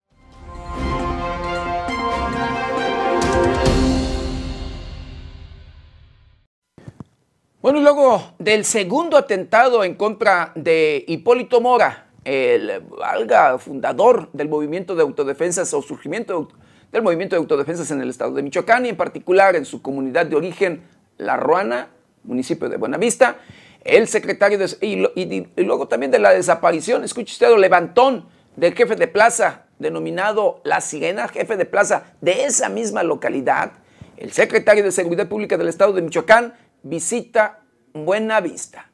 [7.63, 14.49] Bueno, y luego del segundo atentado en contra de Hipólito Mora, el valga fundador del
[14.49, 16.49] movimiento de autodefensas o surgimiento
[16.91, 20.25] del movimiento de autodefensas en el estado de Michoacán y en particular en su comunidad
[20.25, 20.83] de origen,
[21.17, 21.87] La Ruana,
[22.25, 23.37] municipio de Buenavista,
[23.85, 28.25] el secretario de, y, luego también de la desaparición, escuche usted, levantón
[28.57, 33.71] del jefe de plaza denominado La Sirena, jefe de plaza de esa misma localidad,
[34.17, 37.61] el secretario de Seguridad Pública del estado de Michoacán, visita
[37.93, 38.93] Buena Vista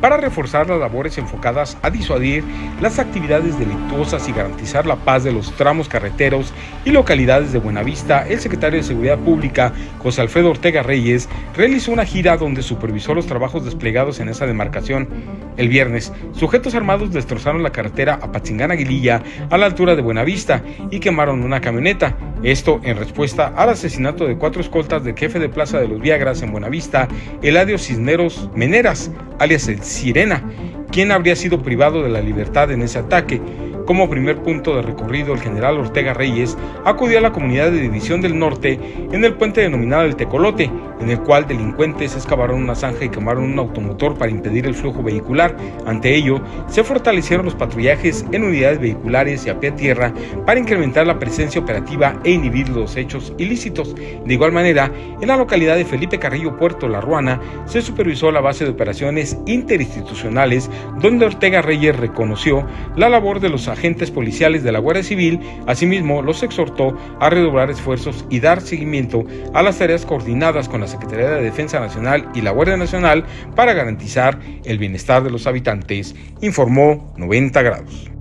[0.00, 2.44] para reforzar las labores enfocadas a disuadir
[2.80, 6.52] las actividades delictuosas y garantizar la paz de los tramos carreteros
[6.84, 12.04] y localidades de Buenavista, el secretario de Seguridad Pública, José Alfredo Ortega Reyes, realizó una
[12.04, 15.08] gira donde supervisó los trabajos desplegados en esa demarcación.
[15.56, 20.62] El viernes, sujetos armados destrozaron la carretera a Patzingán Aguililla a la altura de Buenavista
[20.90, 22.16] y quemaron una camioneta.
[22.42, 26.42] Esto en respuesta al asesinato de cuatro escoltas del jefe de Plaza de los Viagras
[26.42, 27.08] en Buenavista,
[27.42, 30.42] Eladio Cisneros Meneras, alias el Sirena,
[30.90, 33.40] quien habría sido privado de la libertad en ese ataque.
[33.86, 38.20] Como primer punto de recorrido, el general Ortega Reyes acudió a la comunidad de División
[38.20, 38.80] del Norte
[39.12, 40.68] en el puente denominado El Tecolote,
[41.00, 45.04] en el cual delincuentes excavaron una zanja y quemaron un automotor para impedir el flujo
[45.04, 45.56] vehicular.
[45.86, 50.12] Ante ello, se fortalecieron los patrullajes en unidades vehiculares y a pie a tierra
[50.44, 53.94] para incrementar la presencia operativa e inhibir los hechos ilícitos.
[53.94, 58.40] De igual manera, en la localidad de Felipe Carrillo Puerto La Ruana se supervisó la
[58.40, 60.68] base de operaciones interinstitucionales
[61.00, 66.22] donde Ortega Reyes reconoció la labor de los agentes policiales de la Guardia Civil, asimismo
[66.22, 71.30] los exhortó a redoblar esfuerzos y dar seguimiento a las tareas coordinadas con la Secretaría
[71.30, 77.12] de Defensa Nacional y la Guardia Nacional para garantizar el bienestar de los habitantes, informó
[77.16, 78.15] 90 grados.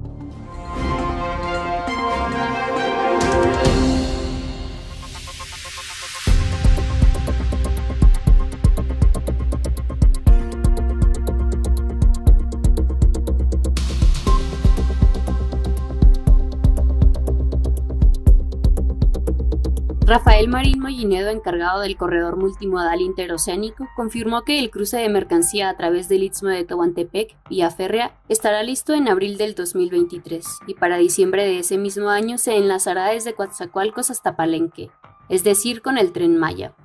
[20.08, 25.78] Rafael Marín Mollinedo, encargado del corredor multimodal interoceánico, confirmó que el cruce de mercancía a
[25.78, 30.98] través del Istmo de Tehuantepec, vía férrea, estará listo en abril del 2023 y para
[30.98, 34.92] diciembre de ese mismo año se enlazará desde Coatzacoalcos hasta Palenque,
[35.28, 36.76] es decir, con el tren Maya.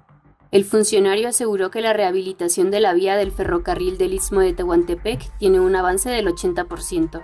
[0.50, 5.36] El funcionario aseguró que la rehabilitación de la vía del ferrocarril del Istmo de Tehuantepec
[5.36, 7.20] tiene un avance del 80%.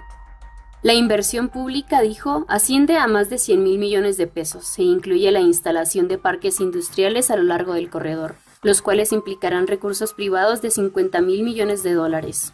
[0.87, 5.33] La inversión pública, dijo, asciende a más de 100 mil millones de pesos e incluye
[5.33, 10.63] la instalación de parques industriales a lo largo del corredor, los cuales implicarán recursos privados
[10.63, 12.53] de 50 mil millones de dólares.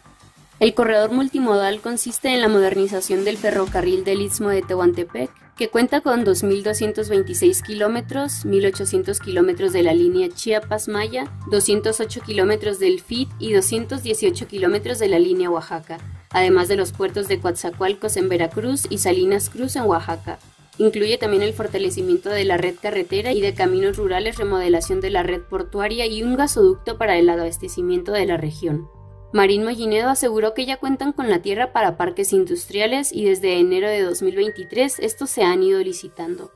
[0.59, 6.01] El corredor multimodal consiste en la modernización del ferrocarril del Istmo de Tehuantepec, que cuenta
[6.01, 14.47] con 2.226 kilómetros, 1.800 kilómetros de la línea Chiapas-Maya, 208 kilómetros del FIT y 218
[14.47, 15.99] kilómetros de la línea Oaxaca,
[16.31, 20.39] además de los puertos de Coatzacoalcos en Veracruz y Salinas Cruz en Oaxaca.
[20.79, 25.21] Incluye también el fortalecimiento de la red carretera y de caminos rurales, remodelación de la
[25.21, 28.87] red portuaria y un gasoducto para el abastecimiento de la región.
[29.33, 33.87] Marín Mollinedo aseguró que ya cuentan con la tierra para parques industriales y desde enero
[33.89, 36.51] de 2023 estos se han ido licitando.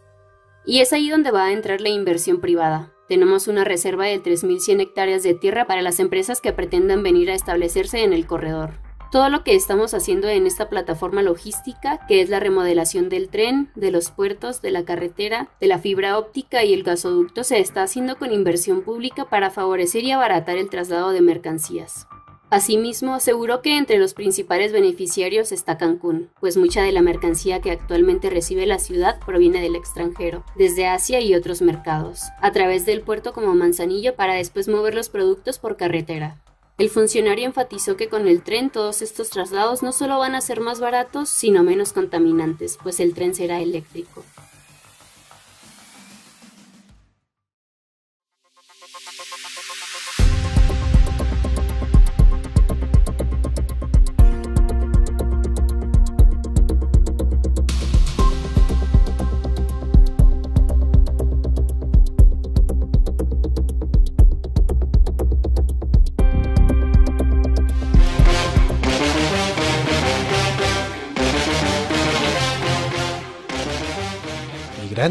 [0.63, 2.93] Y es ahí donde va a entrar la inversión privada.
[3.09, 7.33] Tenemos una reserva de 3.100 hectáreas de tierra para las empresas que pretendan venir a
[7.33, 8.73] establecerse en el corredor.
[9.11, 13.71] Todo lo que estamos haciendo en esta plataforma logística, que es la remodelación del tren,
[13.73, 17.81] de los puertos, de la carretera, de la fibra óptica y el gasoducto, se está
[17.81, 22.07] haciendo con inversión pública para favorecer y abaratar el traslado de mercancías.
[22.49, 27.71] Asimismo, aseguró que entre los principales beneficiarios está Cancún, pues mucha de la mercancía que
[27.71, 33.01] actualmente recibe la ciudad proviene del extranjero, desde Asia y otros mercados, a través del
[33.01, 36.37] puerto como Manzanillo para después mover los productos por carretera.
[36.77, 40.61] El funcionario enfatizó que con el tren todos estos traslados no solo van a ser
[40.61, 44.23] más baratos, sino menos contaminantes, pues el tren será eléctrico.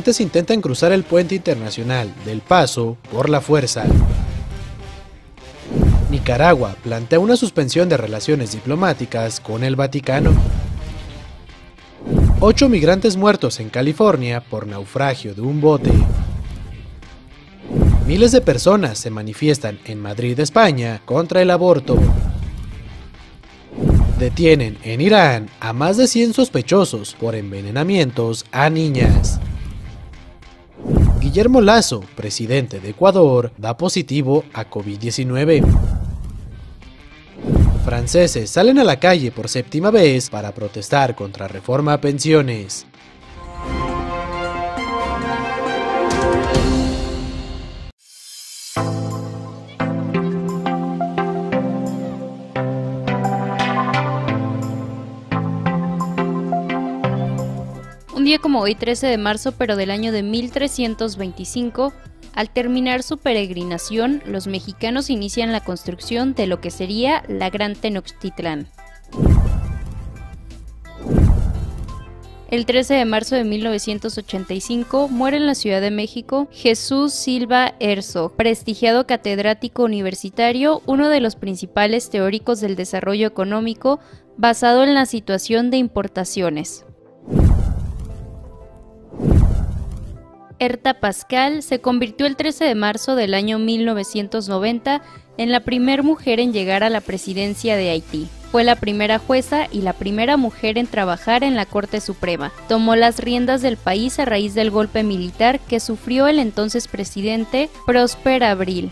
[0.06, 3.84] Intentan cruzar el puente internacional del Paso por la fuerza.
[6.12, 10.32] Nicaragua plantea una suspensión de relaciones diplomáticas con el Vaticano.
[12.38, 15.92] Ocho migrantes muertos en California por naufragio de un bote.
[18.06, 21.98] Miles de personas se manifiestan en Madrid, España, contra el aborto.
[24.20, 29.40] Detienen en Irán a más de 100 sospechosos por envenenamientos a niñas.
[31.36, 35.66] Guillermo Lazo, presidente de Ecuador, da positivo a COVID-19.
[37.84, 42.86] Franceses salen a la calle por séptima vez para protestar contra reforma a pensiones.
[58.26, 61.92] Día como hoy 13 de marzo, pero del año de 1325,
[62.34, 67.76] al terminar su peregrinación, los mexicanos inician la construcción de lo que sería la Gran
[67.76, 68.66] Tenochtitlán.
[72.50, 78.34] El 13 de marzo de 1985 muere en la Ciudad de México Jesús Silva Herzog,
[78.34, 84.00] prestigiado catedrático universitario, uno de los principales teóricos del desarrollo económico
[84.36, 86.85] basado en la situación de importaciones.
[90.58, 95.02] Erta Pascal se convirtió el 13 de marzo del año 1990
[95.36, 98.26] en la primera mujer en llegar a la presidencia de Haití.
[98.50, 102.52] Fue la primera jueza y la primera mujer en trabajar en la Corte Suprema.
[102.68, 107.68] Tomó las riendas del país a raíz del golpe militar que sufrió el entonces presidente
[107.84, 108.90] Prosper Abril.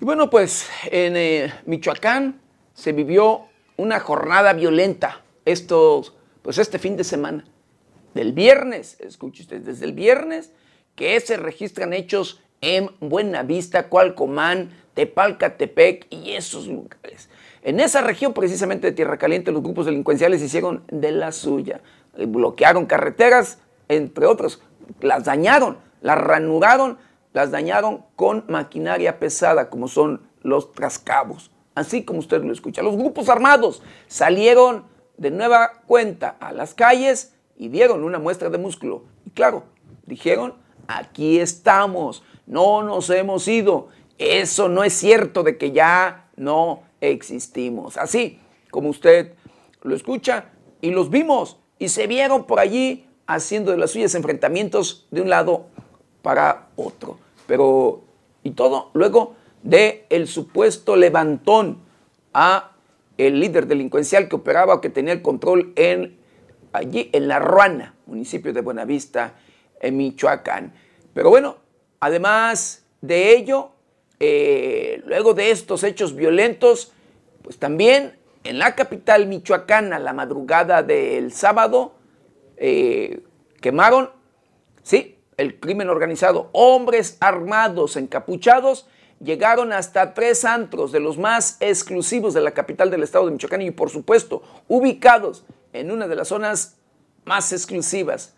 [0.00, 2.40] Y bueno, pues en eh, Michoacán
[2.72, 3.42] se vivió
[3.76, 7.44] una jornada violenta estos, pues este fin de semana.
[8.14, 10.52] Del viernes, escuche usted, desde el viernes
[10.94, 17.28] que se registran hechos en Buenavista, Cualcomán, Tepalcatepec y esos lugares.
[17.62, 21.82] En esa región, precisamente de Tierra Caliente, los grupos delincuenciales hicieron de la suya.
[22.16, 24.62] Bloquearon carreteras, entre otros,
[25.02, 26.96] las dañaron, las ranuraron
[27.32, 31.50] las dañaron con maquinaria pesada, como son los trascabos.
[31.74, 32.82] Así como usted lo escucha.
[32.82, 34.84] Los grupos armados salieron
[35.16, 39.04] de nueva cuenta a las calles y dieron una muestra de músculo.
[39.24, 39.64] Y claro,
[40.06, 40.54] dijeron,
[40.88, 43.88] aquí estamos, no nos hemos ido.
[44.18, 47.96] Eso no es cierto de que ya no existimos.
[47.96, 49.34] Así como usted
[49.82, 50.46] lo escucha
[50.80, 55.30] y los vimos y se vieron por allí haciendo de las suyas enfrentamientos de un
[55.30, 55.66] lado
[56.22, 57.18] para otro.
[57.46, 58.02] Pero,
[58.42, 61.82] y todo luego de el supuesto levantón
[62.32, 62.72] a
[63.18, 66.18] el líder delincuencial que operaba o que tenía el control en
[66.72, 69.34] allí en La Ruana, municipio de Buenavista,
[69.80, 70.72] en Michoacán.
[71.12, 71.56] Pero bueno,
[71.98, 73.72] además de ello,
[74.20, 76.92] eh, luego de estos hechos violentos,
[77.42, 81.94] pues también en la capital michoacana, la madrugada del sábado,
[82.56, 83.22] eh,
[83.60, 84.10] quemaron,
[84.82, 88.86] sí, el crimen organizado, hombres armados, encapuchados,
[89.20, 93.62] llegaron hasta tres antros de los más exclusivos de la capital del estado de Michoacán
[93.62, 96.76] y por supuesto ubicados en una de las zonas
[97.24, 98.34] más exclusivas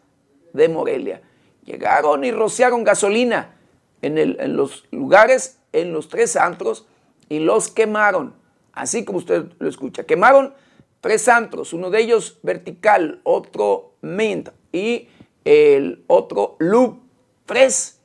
[0.53, 1.22] de Morelia.
[1.64, 3.57] Llegaron y rociaron gasolina
[4.00, 6.86] en, los lugares, en los tres antros
[7.28, 8.34] y los quemaron,
[8.72, 10.05] así como usted lo escucha.
[10.05, 10.55] Quemaron
[11.00, 15.09] tres antros, uno de ellos vertical, otro mint y
[15.45, 17.01] el otro loop,
[17.47, 18.01] tres,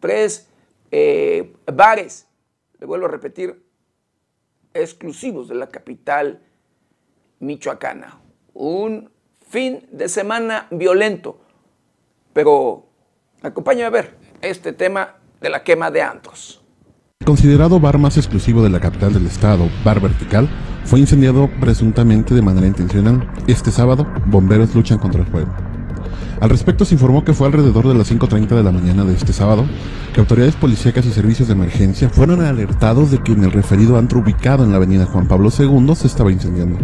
[0.00, 0.48] tres
[0.90, 2.26] eh, bares,
[2.78, 3.64] le vuelvo a repetir,
[4.74, 6.42] exclusivos de la capital
[7.40, 8.20] michoacana.
[8.54, 9.10] Un
[9.48, 11.40] fin de semana violento,
[12.32, 12.86] pero
[13.42, 16.62] acompáñame a ver este tema de la quema de antros.
[17.24, 20.48] Considerado bar más exclusivo de la capital del estado, Bar Vertical,
[20.84, 23.30] fue incendiado presuntamente de manera intencional.
[23.46, 25.71] Este sábado, bomberos luchan contra el fuego.
[26.42, 29.32] Al respecto se informó que fue alrededor de las 5.30 de la mañana de este
[29.32, 29.64] sábado
[30.12, 34.18] que autoridades policíacas y servicios de emergencia fueron alertados de que en el referido antro
[34.18, 36.80] ubicado en la avenida Juan Pablo II se estaba incendiando.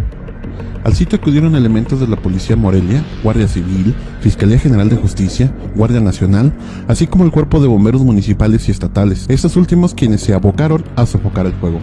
[0.85, 5.99] Al sitio acudieron elementos de la Policía Morelia, Guardia Civil, Fiscalía General de Justicia, Guardia
[5.99, 6.53] Nacional,
[6.87, 11.05] así como el Cuerpo de Bomberos Municipales y Estatales, estos últimos quienes se abocaron a
[11.05, 11.81] sofocar el fuego.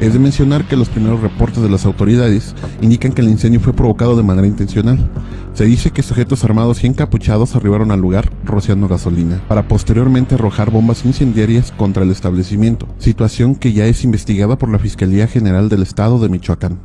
[0.00, 3.74] Es de mencionar que los primeros reportes de las autoridades indican que el incendio fue
[3.74, 5.10] provocado de manera intencional.
[5.52, 10.70] Se dice que sujetos armados y encapuchados arribaron al lugar rociando gasolina, para posteriormente arrojar
[10.70, 15.82] bombas incendiarias contra el establecimiento, situación que ya es investigada por la Fiscalía General del
[15.82, 16.80] Estado de Michoacán.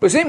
[0.00, 0.22] Pues sí,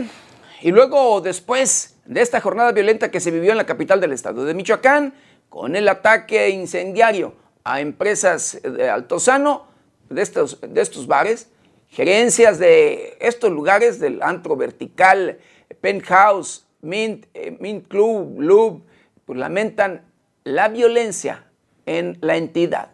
[0.61, 4.45] y luego después de esta jornada violenta que se vivió en la capital del estado
[4.45, 5.13] de Michoacán,
[5.49, 9.67] con el ataque incendiario a empresas de Altozano,
[10.09, 11.49] de estos, de estos bares,
[11.89, 15.37] gerencias de estos lugares, del antro vertical,
[15.79, 18.81] penthouse, mint, eh, mint club, lube,
[19.25, 20.01] pues lamentan
[20.43, 21.45] la violencia
[21.85, 22.92] en la entidad.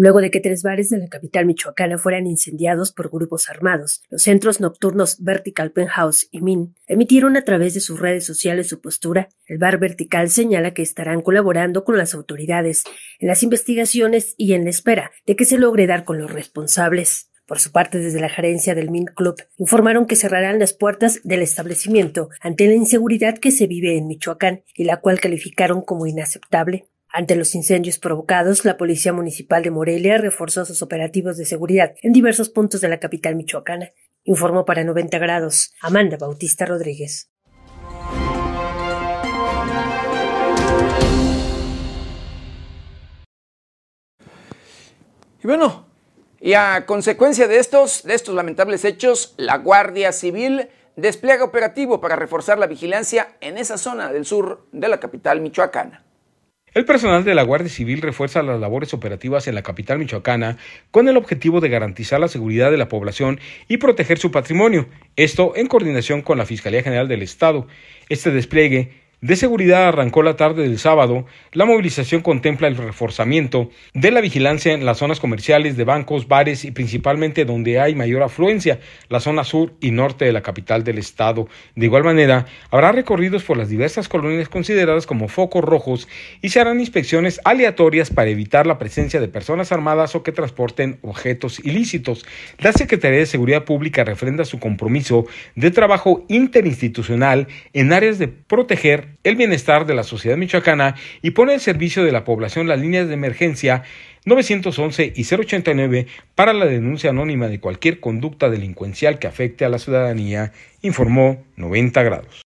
[0.00, 4.22] Luego de que tres bares de la capital michoacana fueran incendiados por grupos armados, los
[4.22, 9.28] centros nocturnos Vertical Penthouse y Min emitieron a través de sus redes sociales su postura.
[9.46, 12.84] El bar Vertical señala que estarán colaborando con las autoridades
[13.18, 17.32] en las investigaciones y en la espera de que se logre dar con los responsables.
[17.44, 21.42] Por su parte, desde la gerencia del Mint Club, informaron que cerrarán las puertas del
[21.42, 26.86] establecimiento ante la inseguridad que se vive en Michoacán y la cual calificaron como inaceptable.
[27.10, 32.12] Ante los incendios provocados, la Policía Municipal de Morelia reforzó sus operativos de seguridad en
[32.12, 33.92] diversos puntos de la capital michoacana,
[34.24, 37.30] informó para 90 grados Amanda Bautista Rodríguez.
[45.42, 45.86] Y bueno,
[46.40, 52.16] y a consecuencia de estos, de estos lamentables hechos, la Guardia Civil despliega operativo para
[52.16, 56.04] reforzar la vigilancia en esa zona del sur de la capital michoacana.
[56.74, 60.58] El personal de la Guardia Civil refuerza las labores operativas en la capital michoacana
[60.90, 65.54] con el objetivo de garantizar la seguridad de la población y proteger su patrimonio, esto
[65.56, 67.66] en coordinación con la Fiscalía General del Estado.
[68.10, 71.26] Este despliegue de seguridad arrancó la tarde del sábado.
[71.52, 76.64] La movilización contempla el reforzamiento de la vigilancia en las zonas comerciales de bancos, bares
[76.64, 80.98] y principalmente donde hay mayor afluencia, la zona sur y norte de la capital del
[80.98, 81.48] estado.
[81.74, 86.06] De igual manera, habrá recorridos por las diversas colonias consideradas como focos rojos
[86.40, 91.00] y se harán inspecciones aleatorias para evitar la presencia de personas armadas o que transporten
[91.02, 92.24] objetos ilícitos.
[92.58, 99.07] La Secretaría de Seguridad Pública refrenda su compromiso de trabajo interinstitucional en áreas de proteger
[99.24, 103.08] el bienestar de la sociedad michoacana y pone al servicio de la población las líneas
[103.08, 103.82] de emergencia
[104.24, 109.78] 911 y 089 para la denuncia anónima de cualquier conducta delincuencial que afecte a la
[109.78, 110.52] ciudadanía,
[110.82, 112.42] informó 90 grados.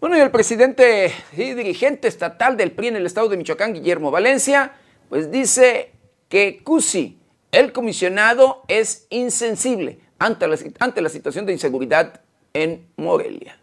[0.00, 4.10] Bueno, y el presidente y dirigente estatal del PRI en el estado de Michoacán, Guillermo
[4.10, 4.72] Valencia,
[5.08, 5.92] pues dice
[6.28, 7.21] que CUSI,
[7.52, 12.22] el comisionado, es insensible ante la, ante la situación de inseguridad
[12.54, 13.61] en Morelia.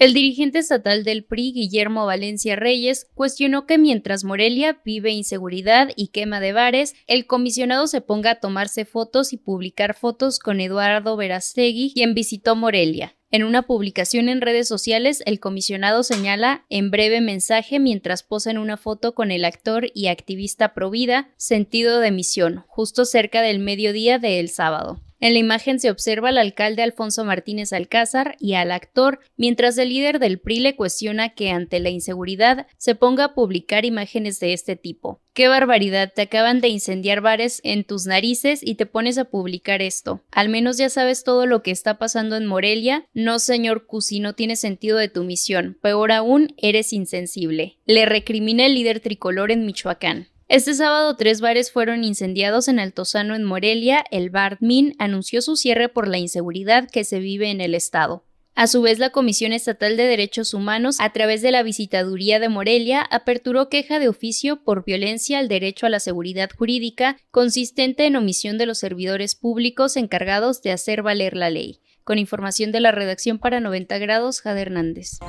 [0.00, 6.08] El dirigente estatal del PRI, Guillermo Valencia Reyes, cuestionó que mientras Morelia vive inseguridad y
[6.08, 11.18] quema de bares, el comisionado se ponga a tomarse fotos y publicar fotos con Eduardo
[11.18, 13.14] Verastegui, quien visitó Morelia.
[13.30, 18.56] En una publicación en redes sociales, el comisionado señala en breve mensaje mientras posa en
[18.56, 24.18] una foto con el actor y activista Provida, sentido de misión, justo cerca del mediodía
[24.18, 25.02] de el sábado.
[25.20, 29.90] En la imagen se observa al alcalde Alfonso Martínez Alcázar y al actor, mientras el
[29.90, 34.54] líder del PRI le cuestiona que ante la inseguridad se ponga a publicar imágenes de
[34.54, 35.20] este tipo.
[35.34, 36.10] ¡Qué barbaridad!
[36.14, 40.22] Te acaban de incendiar bares en tus narices y te pones a publicar esto.
[40.32, 43.06] Al menos ya sabes todo lo que está pasando en Morelia.
[43.12, 45.78] No, señor Cusi, no tiene sentido de tu misión.
[45.82, 47.76] Peor aún, eres insensible.
[47.84, 50.29] Le recrimina el líder tricolor en Michoacán.
[50.50, 54.04] Este sábado tres bares fueron incendiados en Altozano en Morelia.
[54.10, 58.24] El bar Min anunció su cierre por la inseguridad que se vive en el estado.
[58.56, 62.48] A su vez, la Comisión Estatal de Derechos Humanos, a través de la Visitaduría de
[62.48, 68.16] Morelia, aperturó queja de oficio por violencia al derecho a la seguridad jurídica, consistente en
[68.16, 71.78] omisión de los servidores públicos encargados de hacer valer la ley.
[72.02, 75.20] Con información de la redacción para 90 grados, Jade Hernández.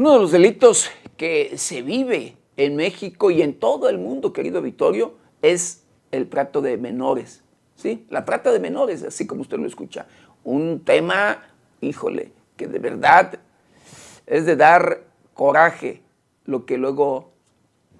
[0.00, 4.62] Uno de los delitos que se vive en México y en todo el mundo, querido
[4.62, 7.44] Vittorio, es el trato de menores.
[7.76, 8.06] ¿sí?
[8.08, 10.06] La trata de menores, así como usted lo escucha.
[10.42, 11.42] Un tema,
[11.82, 13.40] híjole, que de verdad
[14.26, 15.02] es de dar
[15.34, 16.00] coraje
[16.46, 17.32] lo que luego,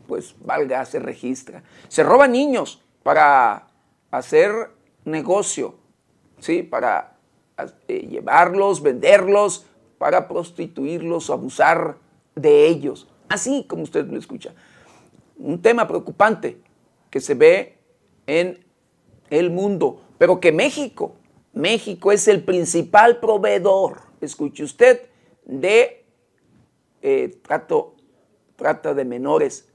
[0.09, 1.63] pues, valga, se registra.
[1.89, 3.67] Se roban niños para
[4.11, 4.71] hacer
[5.05, 5.75] negocio,
[6.39, 6.63] ¿sí?
[6.63, 7.19] Para
[7.89, 9.67] eh, llevarlos, venderlos,
[10.01, 11.99] para prostituirlos o abusar
[12.35, 13.07] de ellos.
[13.29, 14.55] Así como usted lo escucha.
[15.37, 16.59] Un tema preocupante
[17.11, 17.77] que se ve
[18.27, 18.65] en
[19.29, 21.17] el mundo, pero que México,
[21.53, 25.03] México es el principal proveedor, escuche usted,
[25.45, 26.07] de
[27.03, 27.95] eh, trato,
[28.57, 29.69] trata de menores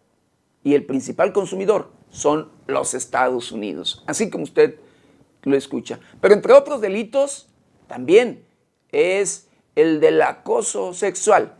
[0.63, 4.79] y el principal consumidor son los Estados Unidos, así como usted
[5.43, 5.99] lo escucha.
[6.19, 7.47] Pero entre otros delitos,
[7.87, 8.43] también
[8.91, 11.53] es el del acoso sexual.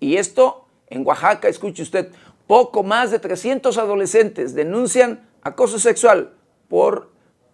[0.00, 2.10] Y esto en Oaxaca, escuche usted,
[2.46, 6.32] poco más de 300 adolescentes denuncian acoso sexual
[6.68, 7.10] por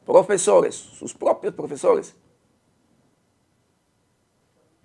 [0.07, 2.15] profesores, sus propios profesores.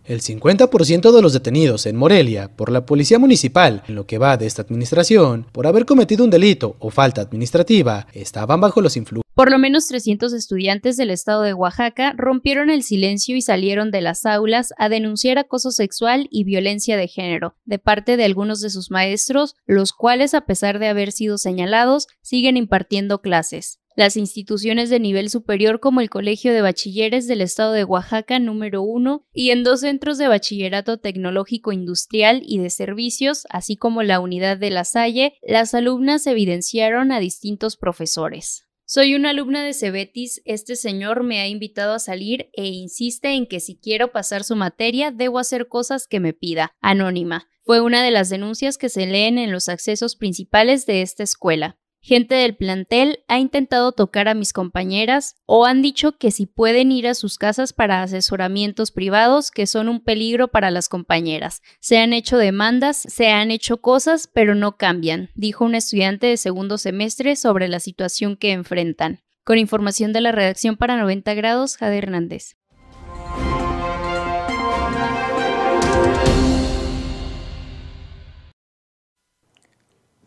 [0.06, 4.38] El 50% de los detenidos en Morelia por la Policía Municipal, en lo que va
[4.38, 9.29] de esta administración, por haber cometido un delito o falta administrativa, estaban bajo los influjos.
[9.40, 14.02] Por lo menos 300 estudiantes del estado de Oaxaca rompieron el silencio y salieron de
[14.02, 18.70] las aulas a denunciar acoso sexual y violencia de género de parte de algunos de
[18.70, 23.80] sus maestros, los cuales, a pesar de haber sido señalados, siguen impartiendo clases.
[23.96, 28.82] Las instituciones de nivel superior como el Colegio de Bachilleres del Estado de Oaxaca número
[28.82, 34.20] 1 y en dos centros de bachillerato tecnológico industrial y de servicios, así como la
[34.20, 38.66] unidad de la Salle, las alumnas evidenciaron a distintos profesores.
[38.92, 43.46] Soy una alumna de Cebetis, este señor me ha invitado a salir e insiste en
[43.46, 46.76] que si quiero pasar su materia debo hacer cosas que me pida.
[46.82, 47.48] Anónima.
[47.62, 51.78] Fue una de las denuncias que se leen en los accesos principales de esta escuela.
[52.02, 56.92] Gente del plantel ha intentado tocar a mis compañeras o han dicho que si pueden
[56.92, 61.62] ir a sus casas para asesoramientos privados que son un peligro para las compañeras.
[61.82, 66.38] Se han hecho demandas, se han hecho cosas, pero no cambian, dijo un estudiante de
[66.38, 69.22] segundo semestre sobre la situación que enfrentan.
[69.44, 72.59] Con información de la redacción para 90 grados, Jade Hernández.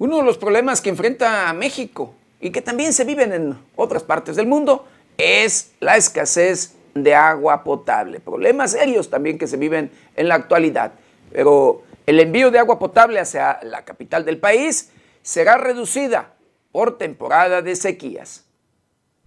[0.03, 4.35] Uno de los problemas que enfrenta México y que también se viven en otras partes
[4.35, 4.85] del mundo
[5.17, 8.19] es la escasez de agua potable.
[8.19, 10.91] Problemas serios también que se viven en la actualidad.
[11.31, 14.91] Pero el envío de agua potable hacia la capital del país
[15.23, 16.35] será reducida
[16.73, 18.45] por temporada de sequías.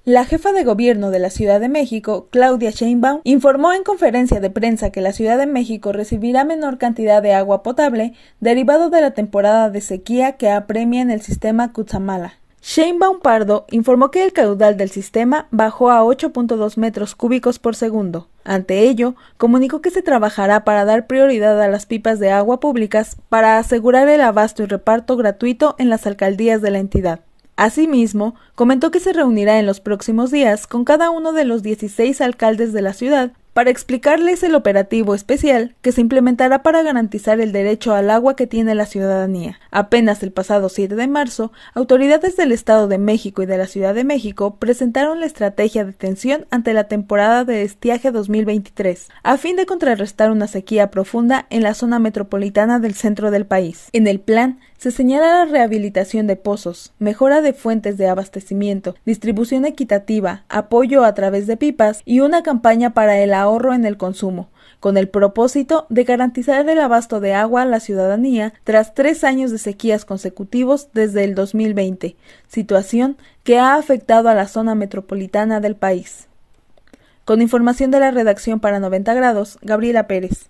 [0.06, 4.52] La jefa de gobierno de la Ciudad de México, Claudia Sheinbaum, informó en conferencia de
[4.52, 9.16] prensa que la Ciudad de México recibirá menor cantidad de agua potable derivado de la
[9.16, 12.36] temporada de sequía que apremia en el sistema Cutzamala.
[12.62, 18.28] Sheinbaum Pardo informó que el caudal del sistema bajó a 8.2 metros cúbicos por segundo.
[18.44, 23.18] Ante ello, comunicó que se trabajará para dar prioridad a las pipas de agua públicas
[23.30, 27.22] para asegurar el abasto y reparto gratuito en las alcaldías de la entidad.
[27.58, 32.20] Asimismo, comentó que se reunirá en los próximos días con cada uno de los 16
[32.22, 37.54] alcaldes de la ciudad para explicarles el operativo especial que se implementará para garantizar el
[37.54, 39.62] derecho al agua que tiene la ciudadanía.
[39.72, 43.96] Apenas el pasado 7 de marzo, autoridades del Estado de México y de la Ciudad
[43.96, 49.56] de México presentaron la estrategia de tensión ante la temporada de estiaje 2023, a fin
[49.56, 53.88] de contrarrestar una sequía profunda en la zona metropolitana del centro del país.
[53.94, 59.66] En el plan, se señala la rehabilitación de pozos, mejora de fuentes de abastecimiento, distribución
[59.66, 64.50] equitativa, apoyo a través de pipas y una campaña para el ahorro en el consumo,
[64.80, 69.52] con el propósito de garantizar el abasto de agua a la ciudadanía tras tres años
[69.52, 72.16] de sequías consecutivos desde el 2020,
[72.48, 76.28] situación que ha afectado a la zona metropolitana del país.
[77.24, 80.50] Con información de la redacción para 90 grados, Gabriela Pérez.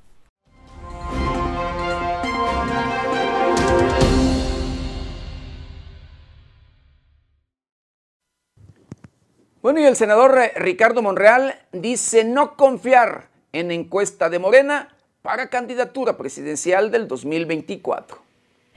[9.66, 16.18] Bueno, y el senador Ricardo Monreal dice no confiar en encuesta de Morena para candidatura
[16.18, 18.24] presidencial del 2024.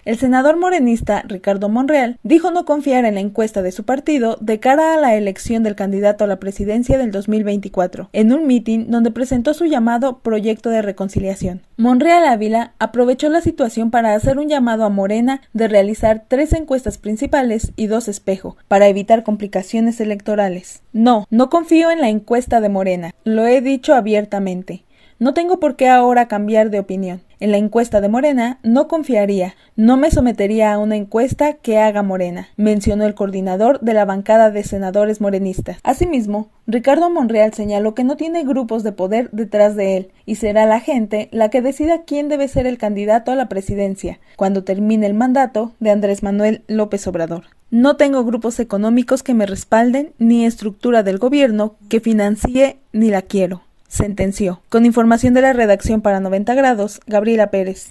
[0.08, 4.58] El senador morenista Ricardo Monreal dijo no confiar en la encuesta de su partido de
[4.58, 9.10] cara a la elección del candidato a la presidencia del 2024, en un mitin donde
[9.10, 11.60] presentó su llamado Proyecto de Reconciliación.
[11.76, 16.96] Monreal Ávila aprovechó la situación para hacer un llamado a Morena de realizar tres encuestas
[16.96, 20.80] principales y dos espejo, para evitar complicaciones electorales.
[20.94, 24.84] No, no confío en la encuesta de Morena, lo he dicho abiertamente.
[25.20, 27.22] No tengo por qué ahora cambiar de opinión.
[27.40, 32.04] En la encuesta de Morena no confiaría, no me sometería a una encuesta que haga
[32.04, 35.78] Morena, mencionó el coordinador de la bancada de senadores morenistas.
[35.82, 40.66] Asimismo, Ricardo Monreal señaló que no tiene grupos de poder detrás de él y será
[40.66, 45.06] la gente la que decida quién debe ser el candidato a la presidencia cuando termine
[45.06, 47.44] el mandato de Andrés Manuel López Obrador.
[47.70, 53.22] No tengo grupos económicos que me respalden ni estructura del gobierno que financie ni la
[53.22, 54.62] quiero sentenció.
[54.68, 57.90] Con información de la redacción para 90 grados, Gabriela Pérez.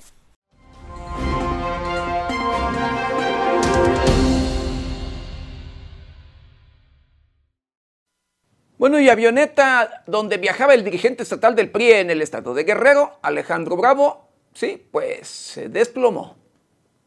[8.78, 13.18] Bueno, y avioneta donde viajaba el dirigente estatal del PRI en el estado de Guerrero,
[13.24, 16.38] Alejandro Bravo, sí, pues se desplomó.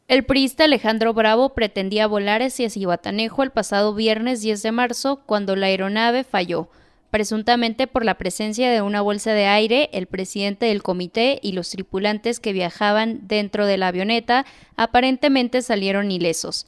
[0.09, 5.55] El priista Alejandro Bravo pretendía volar hacia Cihuatanejo el pasado viernes 10 de marzo cuando
[5.55, 6.69] la aeronave falló
[7.11, 11.71] presuntamente por la presencia de una bolsa de aire, el presidente del comité y los
[11.71, 14.47] tripulantes que viajaban dentro de la avioneta
[14.77, 16.67] aparentemente salieron ilesos.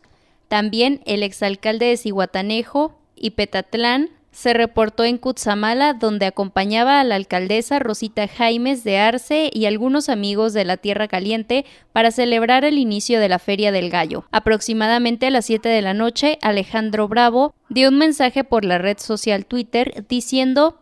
[0.49, 7.15] También el exalcalde de Cihuatanejo y Petatlán se reportó en Cutzamala, donde acompañaba a la
[7.15, 12.79] alcaldesa Rosita Jaimes de Arce y algunos amigos de la Tierra Caliente para celebrar el
[12.79, 14.25] inicio de la Feria del Gallo.
[14.33, 18.99] Aproximadamente a las 7 de la noche, Alejandro Bravo dio un mensaje por la red
[18.99, 20.82] social Twitter diciendo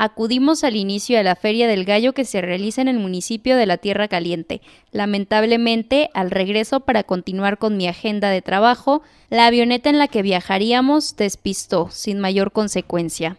[0.00, 3.66] acudimos al inicio de la Feria del Gallo que se realiza en el municipio de
[3.66, 4.62] la Tierra Caliente.
[4.92, 10.22] Lamentablemente, al regreso para continuar con mi agenda de trabajo, la avioneta en la que
[10.22, 13.36] viajaríamos despistó, sin mayor consecuencia.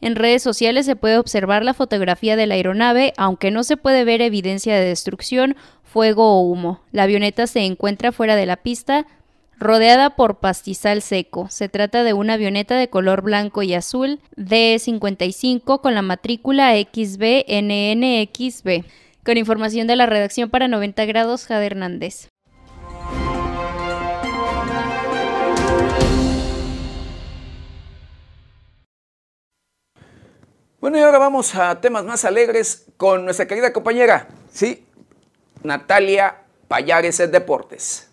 [0.00, 4.04] En redes sociales se puede observar la fotografía de la aeronave, aunque no se puede
[4.04, 6.82] ver evidencia de destrucción, fuego o humo.
[6.92, 9.08] La avioneta se encuentra fuera de la pista,
[9.60, 11.48] rodeada por pastizal seco.
[11.50, 17.14] Se trata de una avioneta de color blanco y azul D55 con la matrícula XBNNXB.
[19.24, 22.28] Con información de la redacción para 90 grados, Jade Hernández.
[30.80, 34.86] Bueno, y ahora vamos a temas más alegres con nuestra querida compañera, sí,
[35.62, 36.38] Natalia
[36.68, 38.09] Payares Deportes.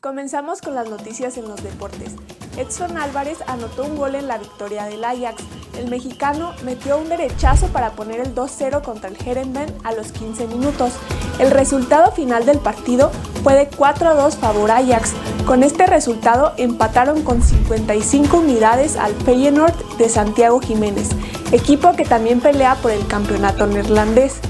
[0.00, 2.12] Comenzamos con las noticias en los deportes.
[2.56, 5.42] Edson Álvarez anotó un gol en la victoria del Ajax.
[5.76, 10.46] El mexicano metió un derechazo para poner el 2-0 contra el Herenben a los 15
[10.46, 10.94] minutos.
[11.38, 13.10] El resultado final del partido
[13.44, 15.12] fue de 4-2 favor Ajax.
[15.44, 21.10] Con este resultado empataron con 55 unidades al Feyenoord de Santiago Jiménez,
[21.52, 24.40] equipo que también pelea por el campeonato neerlandés.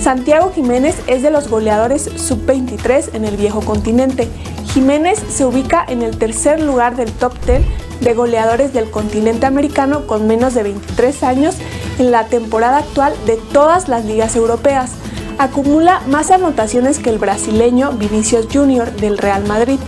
[0.00, 4.28] Santiago Jiménez es de los goleadores sub-23 en el viejo continente
[4.72, 7.60] Jiménez se ubica en el tercer lugar del top 10
[8.00, 11.56] de goleadores del continente americano con menos de 23 años
[11.98, 14.92] en la temporada actual de todas las ligas europeas.
[15.36, 18.92] Acumula más anotaciones que el brasileño Vinicius Jr.
[18.92, 19.78] del Real Madrid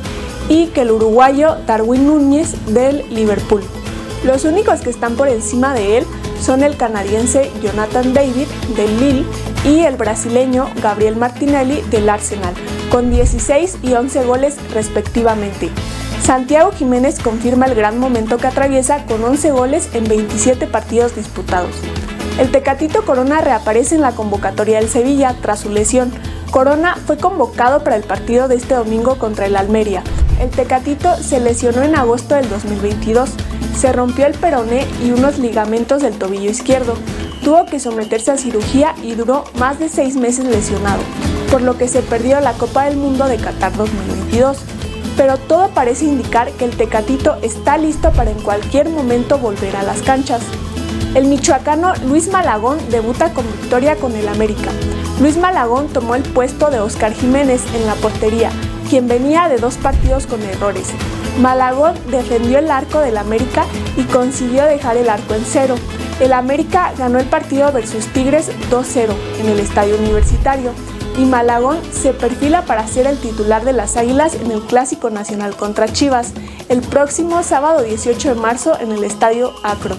[0.51, 3.63] y que el uruguayo Darwin Núñez del Liverpool.
[4.23, 6.07] Los únicos que están por encima de él
[6.43, 8.47] son el canadiense Jonathan David
[8.77, 9.25] del Lille
[9.65, 12.55] y el brasileño Gabriel Martinelli del Arsenal,
[12.91, 15.71] con 16 y 11 goles respectivamente.
[16.23, 21.75] Santiago Jiménez confirma el gran momento que atraviesa con 11 goles en 27 partidos disputados.
[22.39, 26.11] El Tecatito Corona reaparece en la convocatoria del Sevilla tras su lesión.
[26.51, 30.03] Corona fue convocado para el partido de este domingo contra el Almería.
[30.41, 33.31] El Tecatito se lesionó en agosto del 2022,
[33.79, 36.97] se rompió el peroné y unos ligamentos del tobillo izquierdo.
[37.45, 41.03] Tuvo que someterse a cirugía y duró más de seis meses lesionado,
[41.51, 44.57] por lo que se perdió la Copa del Mundo de Qatar 2022.
[45.19, 49.83] Pero todo parece indicar que el Tecatito está listo para en cualquier momento volver a
[49.83, 50.41] las canchas.
[51.15, 54.71] El michoacano Luis Malagón debuta con victoria con el América.
[55.21, 58.51] Luis Malagón tomó el puesto de Oscar Jiménez en la portería,
[58.89, 60.89] quien venía de dos partidos con errores.
[61.41, 63.67] Malagón defendió el arco del América
[63.99, 65.75] y consiguió dejar el arco en cero.
[66.21, 70.73] El América ganó el partido versus Tigres 2-0 en el estadio universitario
[71.19, 75.57] y Malagón se perfila para ser el titular de las Águilas en el Clásico Nacional
[75.57, 76.33] contra Chivas
[76.69, 79.97] el próximo sábado 18 de marzo en el estadio Acro.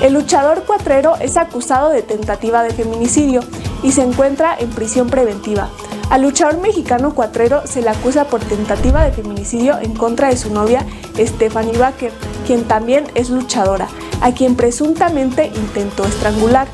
[0.00, 3.40] El luchador cuatrero es acusado de tentativa de feminicidio
[3.82, 5.68] y se encuentra en prisión preventiva.
[6.10, 10.52] Al luchador mexicano cuatrero se le acusa por tentativa de feminicidio en contra de su
[10.52, 10.84] novia
[11.16, 12.12] Stephanie Baker,
[12.44, 13.88] quien también es luchadora,
[14.20, 16.68] a quien presuntamente intentó estrangular,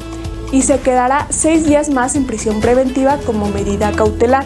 [0.52, 4.44] y se quedará seis días más en prisión preventiva como medida cautelar.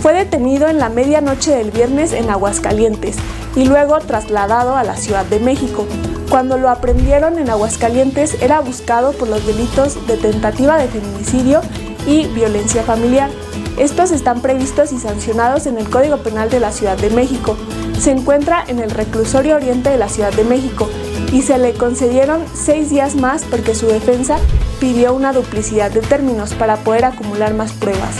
[0.00, 3.16] Fue detenido en la medianoche del viernes en Aguascalientes
[3.56, 5.86] y luego trasladado a la Ciudad de México.
[6.30, 11.60] Cuando lo aprendieron en Aguascalientes era buscado por los delitos de tentativa de feminicidio
[12.06, 13.30] y violencia familiar.
[13.76, 17.56] Estos están previstos y sancionados en el Código Penal de la Ciudad de México.
[17.98, 20.88] Se encuentra en el reclusorio oriente de la Ciudad de México
[21.32, 24.38] y se le concedieron seis días más porque su defensa
[24.78, 28.14] pidió una duplicidad de términos para poder acumular más pruebas.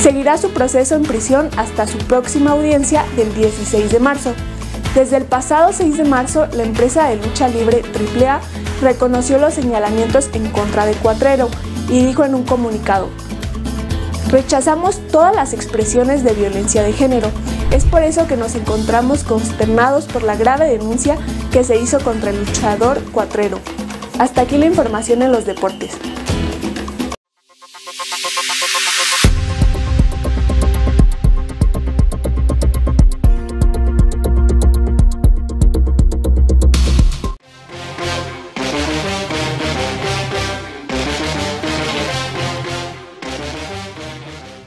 [0.00, 4.32] Seguirá su proceso en prisión hasta su próxima audiencia del 16 de marzo.
[4.94, 8.40] Desde el pasado 6 de marzo, la empresa de lucha libre AAA
[8.80, 11.48] reconoció los señalamientos en contra de Cuatrero
[11.88, 13.08] y dijo en un comunicado,
[14.34, 17.30] Rechazamos todas las expresiones de violencia de género.
[17.70, 21.16] Es por eso que nos encontramos consternados por la grave denuncia
[21.52, 23.60] que se hizo contra el luchador Cuatrero.
[24.18, 25.92] Hasta aquí la información en los deportes.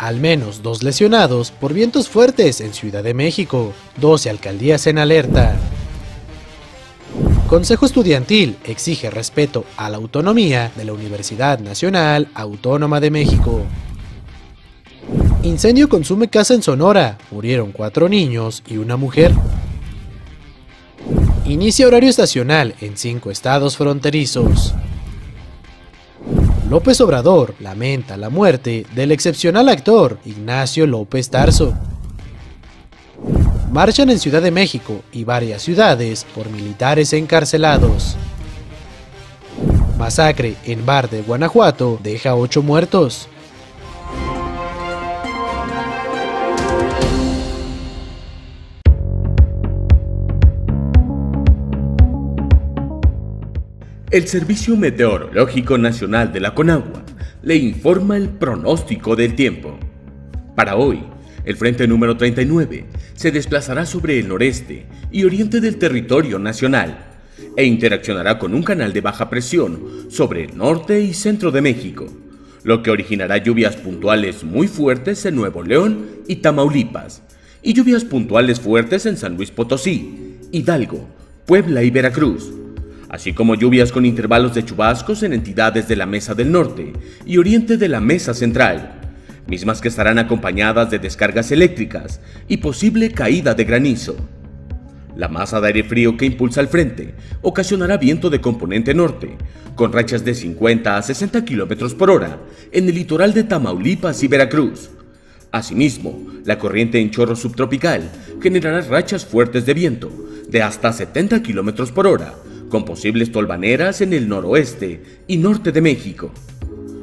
[0.08, 5.58] Al menos dos lesionados por vientos fuertes en Ciudad de México, 12 alcaldías en alerta.
[7.50, 13.64] Consejo Estudiantil exige respeto a la autonomía de la Universidad Nacional Autónoma de México.
[15.44, 19.34] Incendio consume casa en Sonora, murieron cuatro niños y una mujer.
[21.44, 24.74] Inicia horario estacional en cinco estados fronterizos.
[26.70, 31.74] López Obrador lamenta la muerte del excepcional actor Ignacio López Tarso.
[33.72, 38.18] Marchan en Ciudad de México y varias ciudades por militares encarcelados.
[39.98, 43.30] Masacre en bar de Guanajuato deja ocho muertos.
[54.10, 57.04] El Servicio Meteorológico Nacional de la Conagua
[57.44, 59.78] le informa el pronóstico del tiempo.
[60.56, 61.04] Para hoy,
[61.44, 62.86] el frente número 39
[63.16, 67.18] se desplazará sobre el noreste y oriente del territorio nacional
[67.58, 72.08] e interaccionará con un canal de baja presión sobre el norte y centro de México,
[72.64, 77.24] lo que originará lluvias puntuales muy fuertes en Nuevo León y Tamaulipas,
[77.62, 81.10] y lluvias puntuales fuertes en San Luis Potosí, Hidalgo,
[81.46, 82.54] Puebla y Veracruz
[83.10, 86.94] así como lluvias con intervalos de chubascos en entidades de la Mesa del Norte
[87.26, 89.02] y Oriente de la Mesa Central,
[89.48, 94.16] mismas que estarán acompañadas de descargas eléctricas y posible caída de granizo.
[95.16, 99.36] La masa de aire frío que impulsa el frente ocasionará viento de componente norte,
[99.76, 102.40] con rachas de 50 a 60 km por hora
[102.72, 104.90] en el litoral de Tamaulipas y Veracruz.
[105.52, 110.12] Asimismo, la corriente en chorro subtropical generará rachas fuertes de viento
[110.50, 112.36] de hasta 70 km por hora
[112.70, 116.32] con posibles tolvaneras en el noroeste y norte de México.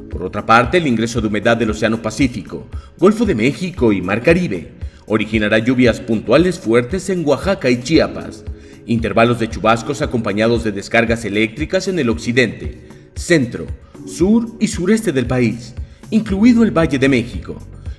[0.09, 4.21] Por otra parte, el ingreso de humedad del Océano Pacífico, Golfo de México y Mar
[4.21, 4.71] Caribe
[5.07, 8.43] originará lluvias puntuales fuertes en Oaxaca y Chiapas,
[8.85, 13.65] intervalos de chubascos acompañados de descargas eléctricas en el occidente, centro,
[14.07, 15.73] sur y sureste del país,
[16.11, 17.57] incluido el Valle de México,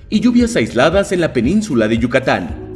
[0.09, 2.66] y lluvias aisladas en la península de Yucatán.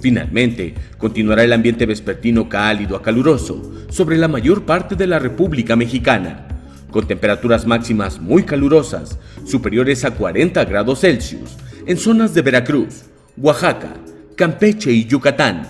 [0.00, 5.76] Finalmente, continuará el ambiente vespertino cálido a caluroso sobre la mayor parte de la República
[5.76, 6.46] Mexicana,
[6.90, 13.04] con temperaturas máximas muy calurosas, superiores a 40 grados Celsius, en zonas de Veracruz,
[13.36, 13.94] Oaxaca,
[14.36, 15.66] Campeche y Yucatán.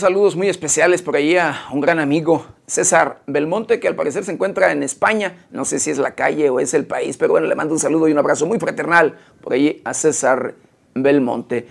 [0.00, 4.32] Saludos muy especiales por ahí a un gran amigo, César Belmonte, que al parecer se
[4.32, 5.46] encuentra en España.
[5.50, 7.80] No sé si es la calle o es el país, pero bueno, le mando un
[7.80, 10.54] saludo y un abrazo muy fraternal por ahí a César
[10.94, 11.66] Belmonte.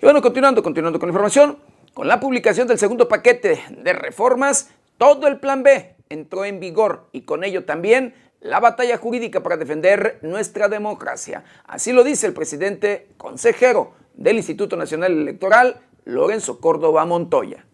[0.00, 1.58] Y bueno, continuando, continuando con la información,
[1.94, 7.08] con la publicación del segundo paquete de reformas, todo el plan B entró en vigor
[7.12, 11.44] y con ello también la batalla jurídica para defender nuestra democracia.
[11.66, 17.64] Así lo dice el presidente consejero del Instituto Nacional Electoral, Lorenzo Córdoba Montoya.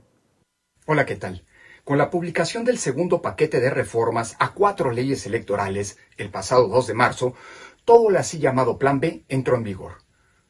[0.89, 1.43] Hola, ¿qué tal?
[1.83, 6.87] Con la publicación del segundo paquete de reformas a cuatro leyes electorales el pasado 2
[6.87, 7.35] de marzo,
[7.85, 9.95] todo el así llamado Plan B entró en vigor.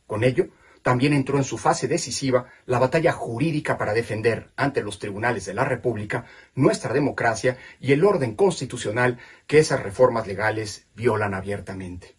[0.07, 0.49] Con ello,
[0.83, 5.55] también entró en su fase decisiva la batalla jurídica para defender ante los tribunales de
[5.55, 12.15] la República nuestra democracia y el orden constitucional que esas reformas legales violan abiertamente.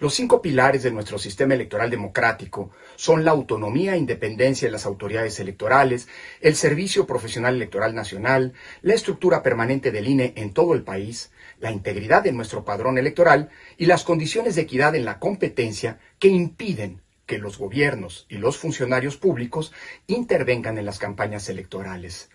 [0.00, 4.84] Los cinco pilares de nuestro sistema electoral democrático son la autonomía e independencia de las
[4.84, 6.08] autoridades electorales,
[6.40, 11.30] el Servicio Profesional Electoral Nacional, la estructura permanente del INE en todo el país,
[11.60, 16.26] la integridad de nuestro padrón electoral y las condiciones de equidad en la competencia que
[16.26, 19.72] impiden que los gobiernos y los funcionarios públicos
[20.08, 22.30] intervengan en las campañas electorales.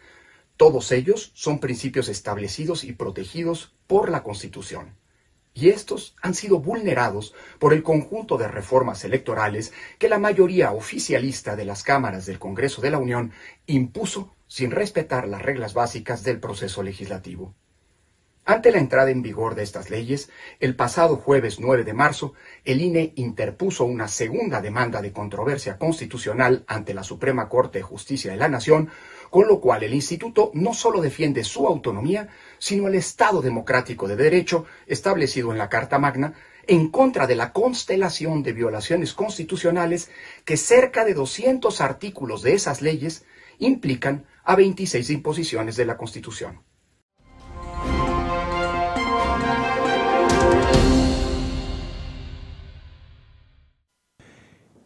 [0.55, 5.02] Todos ellos son principios establecidos y protegidos por la Constitución
[5.53, 11.55] y estos han sido vulnerados por el conjunto de reformas electorales que la mayoría oficialista
[11.55, 13.31] de las cámaras del Congreso de la Unión
[13.65, 17.53] impuso sin respetar las reglas básicas del proceso legislativo.
[18.45, 20.29] Ante la entrada en vigor de estas leyes,
[20.59, 22.33] el pasado jueves 9 de marzo,
[22.65, 28.31] el INE interpuso una segunda demanda de controversia constitucional ante la Suprema Corte de Justicia
[28.31, 28.89] de la Nación
[29.29, 32.27] con lo cual el instituto no solo defiende su autonomía,
[32.59, 36.33] sino el Estado democrático de derecho establecido en la Carta Magna,
[36.67, 40.11] en contra de la constelación de violaciones constitucionales
[40.43, 43.25] que cerca de 200 artículos de esas leyes
[43.57, 46.61] implican a 26 imposiciones de la Constitución.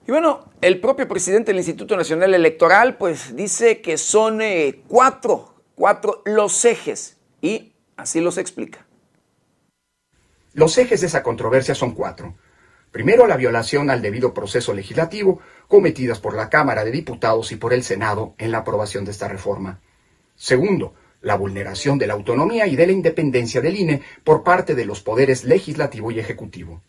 [0.08, 5.56] Y bueno, el propio presidente del Instituto Nacional Electoral pues dice que son eh, cuatro,
[5.76, 8.86] cuatro los ejes y así los explica.
[10.54, 12.36] Los ejes de esa controversia son cuatro.
[12.92, 17.74] Primero, la violación al debido proceso legislativo cometidas por la Cámara de Diputados y por
[17.74, 19.82] el Senado en la aprobación de esta reforma.
[20.38, 24.86] Segundo, la vulneración de la autonomía y de la independencia del INE por parte de
[24.86, 26.82] los poderes legislativo y ejecutivo.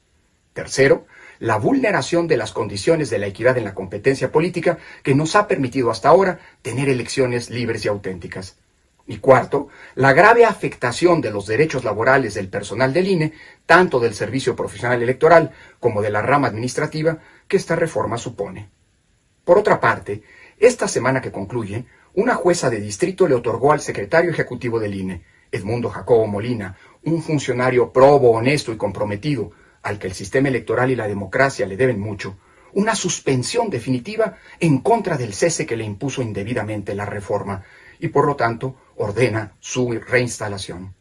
[0.53, 1.07] Tercero,
[1.39, 5.47] la vulneración de las condiciones de la equidad en la competencia política que nos ha
[5.47, 8.59] permitido hasta ahora tener elecciones libres y auténticas.
[9.07, 13.32] Y cuarto, la grave afectación de los derechos laborales del personal del INE,
[13.64, 18.68] tanto del Servicio Profesional Electoral como de la rama administrativa, que esta reforma supone.
[19.45, 20.22] Por otra parte,
[20.59, 25.22] esta semana que concluye, una jueza de distrito le otorgó al secretario ejecutivo del INE,
[25.51, 29.53] Edmundo Jacobo Molina, un funcionario probo, honesto y comprometido,
[29.89, 32.36] al que el sistema electoral y la democracia le deben mucho,
[32.74, 37.64] una suspensión definitiva en contra del cese que le impuso indebidamente la reforma
[37.99, 40.95] y por lo tanto ordena su reinstalación.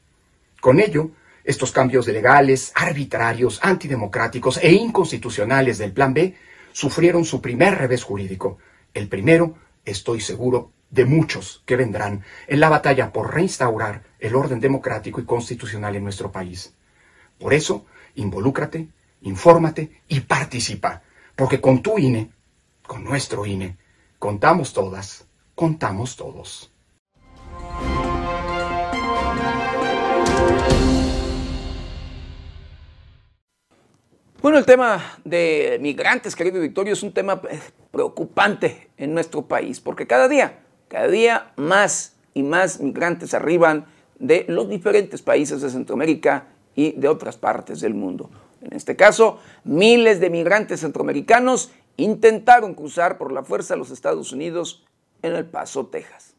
[0.61, 1.11] Con ello,
[1.43, 6.35] estos cambios legales, arbitrarios, antidemocráticos e inconstitucionales del Plan B
[6.71, 8.57] sufrieron su primer revés jurídico.
[8.93, 14.61] El primero, estoy seguro, de muchos que vendrán en la batalla por reinstaurar el orden
[14.61, 16.73] democrático y constitucional en nuestro país.
[17.37, 17.85] Por eso,
[18.17, 18.89] involúcrate,
[19.21, 21.01] infórmate y participa,
[21.35, 22.31] porque con tu INE,
[22.85, 23.77] con nuestro INE,
[24.19, 26.71] contamos todas, contamos todos.
[34.41, 37.59] Bueno, el tema de migrantes, querido Victorio, es un tema eh,
[37.91, 43.87] preocupante en nuestro país, porque cada día, cada día más y más migrantes arriban
[44.19, 46.47] de los diferentes países de Centroamérica
[46.77, 48.29] y de otras partes del mundo.
[48.61, 54.31] En este caso, miles de migrantes centroamericanos intentaron cruzar por la fuerza a los Estados
[54.31, 54.85] Unidos
[55.23, 56.36] en El Paso, Texas.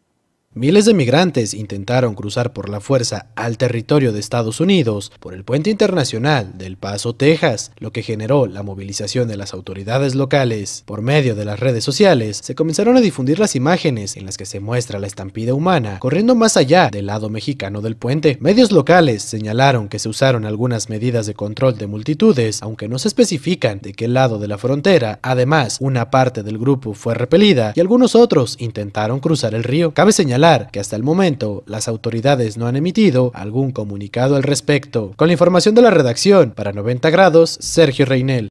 [0.59, 5.45] Miles de migrantes intentaron cruzar por la fuerza al territorio de Estados Unidos por el
[5.45, 10.83] puente internacional del Paso, Texas, lo que generó la movilización de las autoridades locales.
[10.85, 14.47] Por medio de las redes sociales, se comenzaron a difundir las imágenes en las que
[14.47, 18.37] se muestra la estampida humana corriendo más allá del lado mexicano del puente.
[18.41, 23.07] Medios locales señalaron que se usaron algunas medidas de control de multitudes, aunque no se
[23.07, 25.21] especifican de qué lado de la frontera.
[25.23, 29.95] Además, una parte del grupo fue repelida y algunos otros intentaron cruzar el río.
[29.95, 35.13] Cabe señalar que hasta el momento las autoridades no han emitido algún comunicado al respecto.
[35.17, 38.49] Con la información de la redacción, para 90 grados, Sergio Reinel.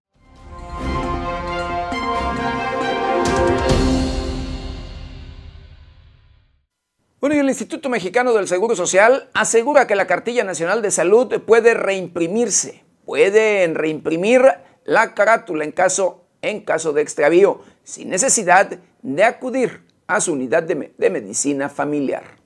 [7.20, 11.34] Bueno, y el Instituto Mexicano del Seguro Social asegura que la Cartilla Nacional de Salud
[11.48, 12.84] puede reimprimirse.
[13.06, 14.44] Pueden reimprimir
[14.86, 20.64] la carátula en caso, en caso de extravío, sin necesidad de acudir a su unidad
[20.64, 22.37] de, de medicina familiar.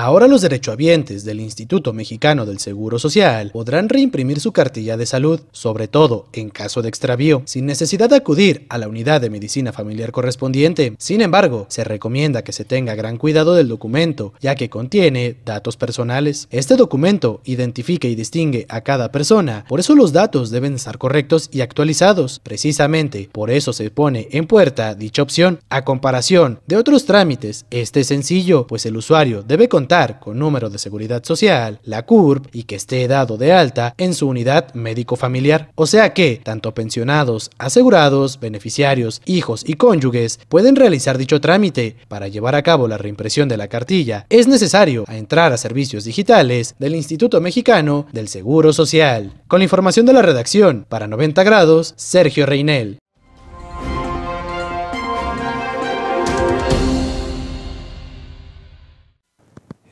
[0.00, 5.40] Ahora los derechohabientes del Instituto Mexicano del Seguro Social podrán reimprimir su cartilla de salud,
[5.50, 9.72] sobre todo en caso de extravío, sin necesidad de acudir a la unidad de medicina
[9.72, 10.94] familiar correspondiente.
[10.98, 15.76] Sin embargo, se recomienda que se tenga gran cuidado del documento, ya que contiene datos
[15.76, 16.46] personales.
[16.52, 21.50] Este documento identifica y distingue a cada persona, por eso los datos deben estar correctos
[21.52, 22.38] y actualizados.
[22.44, 25.58] Precisamente, por eso se pone en puerta dicha opción.
[25.70, 29.87] A comparación de otros trámites, este es sencillo, pues el usuario debe contar
[30.20, 34.28] con número de seguridad social, la CURP, y que esté dado de alta en su
[34.28, 35.70] unidad médico familiar.
[35.76, 41.96] O sea que, tanto pensionados, asegurados, beneficiarios, hijos y cónyuges pueden realizar dicho trámite.
[42.08, 46.74] Para llevar a cabo la reimpresión de la cartilla, es necesario entrar a servicios digitales
[46.78, 49.32] del Instituto Mexicano del Seguro Social.
[49.48, 52.98] Con la información de la redacción, para 90 grados, Sergio Reinel.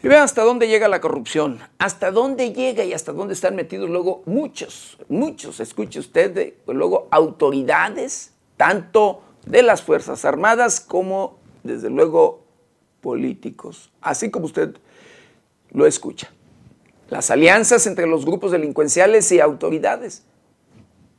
[0.07, 3.91] Y vean hasta dónde llega la corrupción, hasta dónde llega y hasta dónde están metidos
[3.91, 11.91] luego muchos, muchos, escuche usted, de, luego autoridades, tanto de las Fuerzas Armadas como, desde
[11.91, 12.45] luego,
[13.01, 14.77] políticos, así como usted
[15.73, 16.31] lo escucha.
[17.11, 20.23] Las alianzas entre los grupos delincuenciales y autoridades,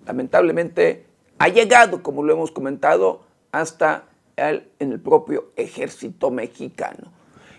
[0.05, 1.07] lamentablemente,
[1.39, 4.05] ha llegado, como lo hemos comentado, hasta
[4.37, 7.11] el, en el propio ejército mexicano.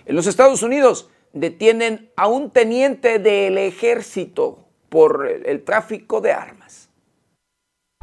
[0.07, 6.89] En los Estados Unidos, detienen a un teniente del ejército por el tráfico de armas.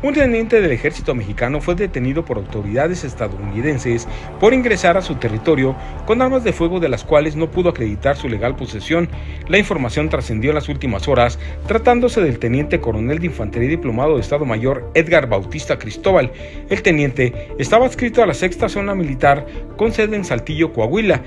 [0.03, 4.07] Un teniente del ejército mexicano fue detenido por autoridades estadounidenses
[4.41, 8.17] por ingresar a su territorio con armas de fuego de las cuales no pudo acreditar
[8.17, 9.09] su legal posesión.
[9.47, 14.21] La información trascendió en las últimas horas tratándose del teniente coronel de infantería diplomado de
[14.21, 16.31] Estado Mayor Edgar Bautista Cristóbal.
[16.69, 19.47] El teniente estaba adscrito a la sexta zona militar
[19.77, 21.23] con sede en Saltillo, Coahuila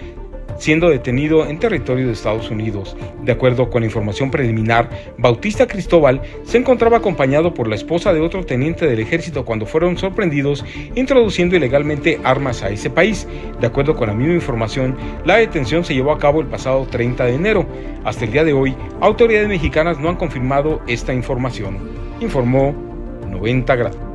[0.58, 2.96] siendo detenido en territorio de Estados Unidos.
[3.22, 8.44] De acuerdo con información preliminar, Bautista Cristóbal se encontraba acompañado por la esposa de otro
[8.44, 13.26] teniente del ejército cuando fueron sorprendidos introduciendo ilegalmente armas a ese país.
[13.60, 17.24] De acuerdo con la misma información, la detención se llevó a cabo el pasado 30
[17.24, 17.66] de enero.
[18.04, 21.78] Hasta el día de hoy, autoridades mexicanas no han confirmado esta información,
[22.20, 22.74] informó
[23.30, 24.07] 90 grados.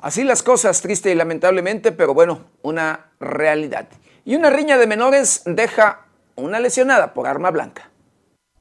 [0.00, 3.88] Así las cosas, triste y lamentablemente, pero bueno, una realidad.
[4.24, 7.90] Y una riña de menores deja una lesionada por arma blanca.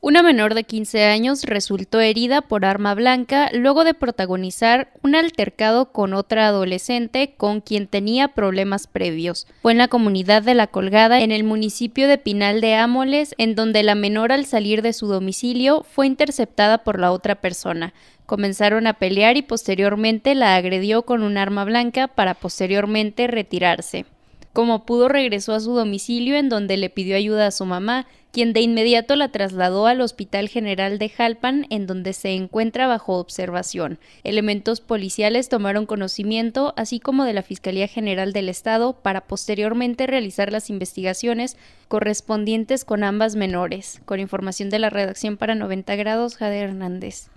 [0.07, 5.91] Una menor de 15 años resultó herida por arma blanca luego de protagonizar un altercado
[5.91, 9.47] con otra adolescente con quien tenía problemas previos.
[9.63, 13.55] Fue en la comunidad de La Colgada, en el municipio de Pinal de Ámoles, en
[13.55, 17.95] donde la menor al salir de su domicilio fue interceptada por la otra persona.
[18.27, 24.05] Comenzaron a pelear y posteriormente la agredió con un arma blanca para posteriormente retirarse.
[24.53, 28.05] Como pudo regresó a su domicilio en donde le pidió ayuda a su mamá,
[28.35, 33.13] quien de inmediato la trasladó al Hospital General de Jalpan, en donde se encuentra bajo
[33.13, 33.97] observación.
[34.25, 40.51] Elementos policiales tomaron conocimiento, así como de la Fiscalía General del Estado, para posteriormente realizar
[40.51, 41.55] las investigaciones
[41.87, 44.01] correspondientes con ambas menores.
[44.03, 47.29] Con información de la redacción para 90 grados, Jade Hernández.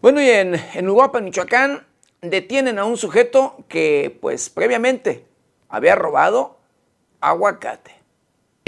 [0.00, 1.84] Bueno, y en, en Michoacán,
[2.30, 5.26] detienen a un sujeto que, pues, previamente
[5.68, 6.58] había robado
[7.20, 7.95] aguacate.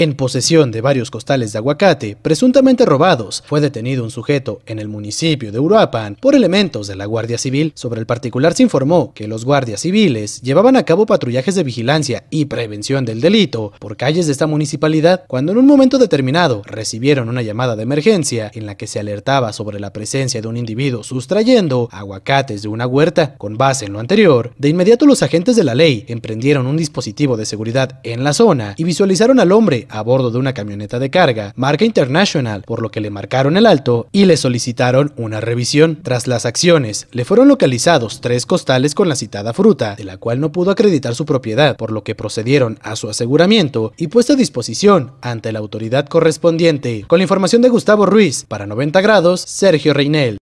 [0.01, 4.87] En posesión de varios costales de aguacate, presuntamente robados, fue detenido un sujeto en el
[4.87, 7.73] municipio de Uruapan por elementos de la Guardia Civil.
[7.75, 12.23] Sobre el particular se informó que los guardias civiles llevaban a cabo patrullajes de vigilancia
[12.31, 17.29] y prevención del delito por calles de esta municipalidad cuando en un momento determinado recibieron
[17.29, 21.03] una llamada de emergencia en la que se alertaba sobre la presencia de un individuo
[21.03, 23.35] sustrayendo aguacates de una huerta.
[23.37, 27.37] Con base en lo anterior, de inmediato los agentes de la ley emprendieron un dispositivo
[27.37, 31.11] de seguridad en la zona y visualizaron al hombre a bordo de una camioneta de
[31.11, 36.01] carga, marca International, por lo que le marcaron el alto y le solicitaron una revisión.
[36.03, 40.41] Tras las acciones, le fueron localizados tres costales con la citada fruta, de la cual
[40.41, 44.37] no pudo acreditar su propiedad, por lo que procedieron a su aseguramiento y puesto a
[44.37, 47.05] disposición ante la autoridad correspondiente.
[47.07, 50.39] Con la información de Gustavo Ruiz, para 90 grados, Sergio Reinel.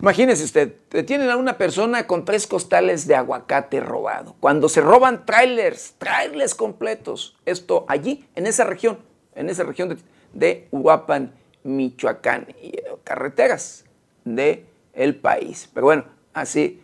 [0.00, 4.34] Imagínese usted, detienen a una persona con tres costales de aguacate robado.
[4.40, 7.36] Cuando se roban trailers, trailers completos.
[7.44, 8.98] Esto allí, en esa región,
[9.34, 9.98] en esa región de,
[10.32, 11.34] de Uruapan,
[11.64, 13.84] Michoacán, y eh, carreteras
[14.24, 15.68] del el país.
[15.74, 16.80] Pero bueno, así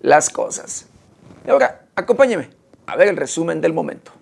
[0.00, 0.86] las cosas.
[1.44, 2.50] Y ahora, acompáñeme
[2.86, 4.12] a ver el resumen del momento.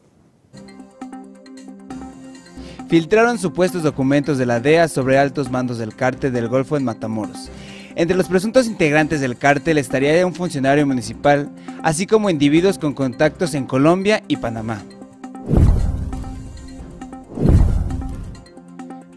[2.88, 7.50] Filtraron supuestos documentos de la DEA sobre altos mandos del cártel del Golfo en Matamoros
[7.94, 11.50] entre los presuntos integrantes del cártel estaría un funcionario municipal,
[11.82, 14.82] así como individuos con contactos en Colombia y Panamá.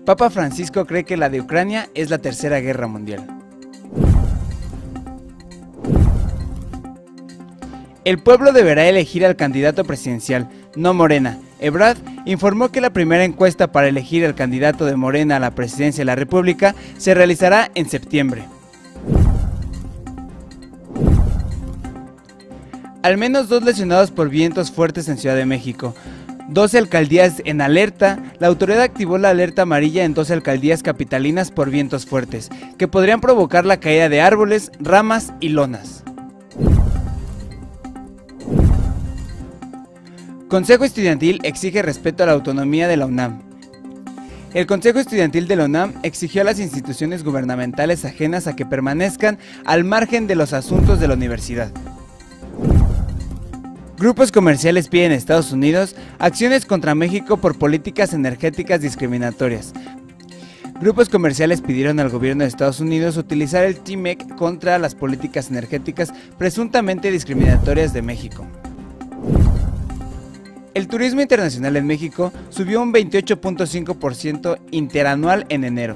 [0.06, 3.26] Papa Francisco cree que la de Ucrania es la tercera guerra mundial.
[8.04, 11.40] El pueblo deberá elegir al candidato presidencial, no Morena.
[11.60, 16.02] Ebrard informó que la primera encuesta para elegir al candidato de Morena a la presidencia
[16.02, 18.44] de la República se realizará en septiembre.
[23.06, 25.94] Al menos dos lesionados por vientos fuertes en Ciudad de México.
[26.50, 28.18] 12 alcaldías en alerta.
[28.40, 32.50] La autoridad activó la alerta amarilla en 12 alcaldías capitalinas por vientos fuertes,
[32.80, 36.04] que podrían provocar la caída de árboles, ramas y lonas.
[40.48, 43.44] Consejo Estudiantil exige respeto a la autonomía de la UNAM.
[44.56, 49.38] El Consejo Estudiantil de la UNAM exigió a las instituciones gubernamentales ajenas a que permanezcan
[49.64, 51.72] al margen de los asuntos de la universidad.
[53.98, 59.74] Grupos comerciales piden Estados Unidos acciones contra México por políticas energéticas discriminatorias.
[60.82, 66.12] Grupos comerciales pidieron al gobierno de Estados Unidos utilizar el TIMEC contra las políticas energéticas
[66.38, 68.46] presuntamente discriminatorias de México.
[70.74, 75.96] El turismo internacional en México subió un 28.5% interanual en enero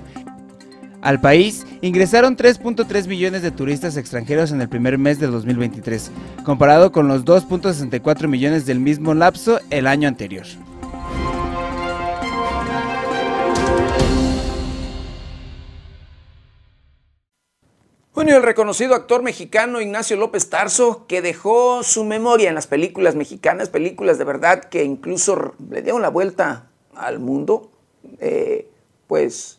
[1.02, 6.12] al país ingresaron 3.3 millones de turistas extranjeros en el primer mes de 2023,
[6.44, 10.46] comparado con los 2.64 millones del mismo lapso el año anterior.
[18.14, 23.16] Bueno, el reconocido actor mexicano Ignacio López Tarso, que dejó su memoria en las películas
[23.16, 27.72] mexicanas, películas de verdad que incluso le dieron la vuelta al mundo,
[28.20, 28.68] eh,
[29.08, 29.59] pues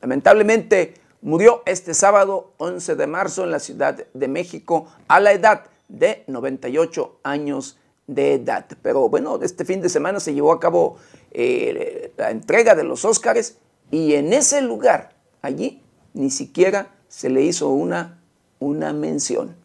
[0.00, 5.66] Lamentablemente murió este sábado 11 de marzo en la Ciudad de México a la edad
[5.88, 8.66] de 98 años de edad.
[8.82, 10.96] Pero bueno, este fin de semana se llevó a cabo
[11.32, 13.58] eh, la entrega de los Óscares
[13.90, 15.82] y en ese lugar, allí,
[16.14, 18.20] ni siquiera se le hizo una,
[18.58, 19.56] una mención.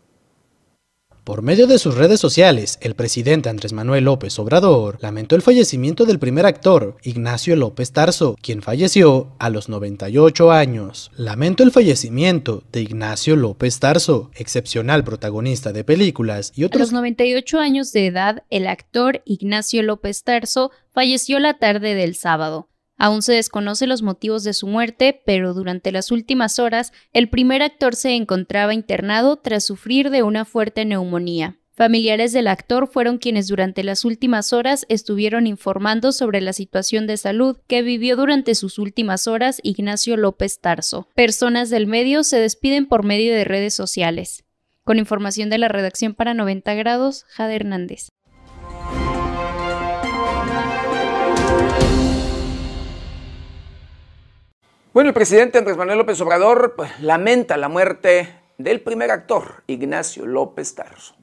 [1.25, 6.05] Por medio de sus redes sociales, el presidente Andrés Manuel López Obrador lamentó el fallecimiento
[6.05, 11.09] del primer actor, Ignacio López Tarso, quien falleció a los 98 años.
[11.17, 16.79] Lamento el fallecimiento de Ignacio López Tarso, excepcional protagonista de películas y otros...
[16.79, 22.13] A los 98 años de edad, el actor Ignacio López Tarso falleció la tarde del
[22.13, 22.69] sábado.
[22.97, 27.61] Aún se desconoce los motivos de su muerte, pero durante las últimas horas el primer
[27.61, 31.57] actor se encontraba internado tras sufrir de una fuerte neumonía.
[31.75, 37.17] Familiares del actor fueron quienes durante las últimas horas estuvieron informando sobre la situación de
[37.17, 41.09] salud que vivió durante sus últimas horas Ignacio López Tarso.
[41.15, 44.45] Personas del medio se despiden por medio de redes sociales.
[44.85, 48.07] Con información de la redacción para 90 grados, Jade Hernández.
[54.95, 60.25] Bueno, el presidente Andrés Manuel López Obrador pues, lamenta la muerte del primer actor, Ignacio
[60.25, 61.17] López Tarso.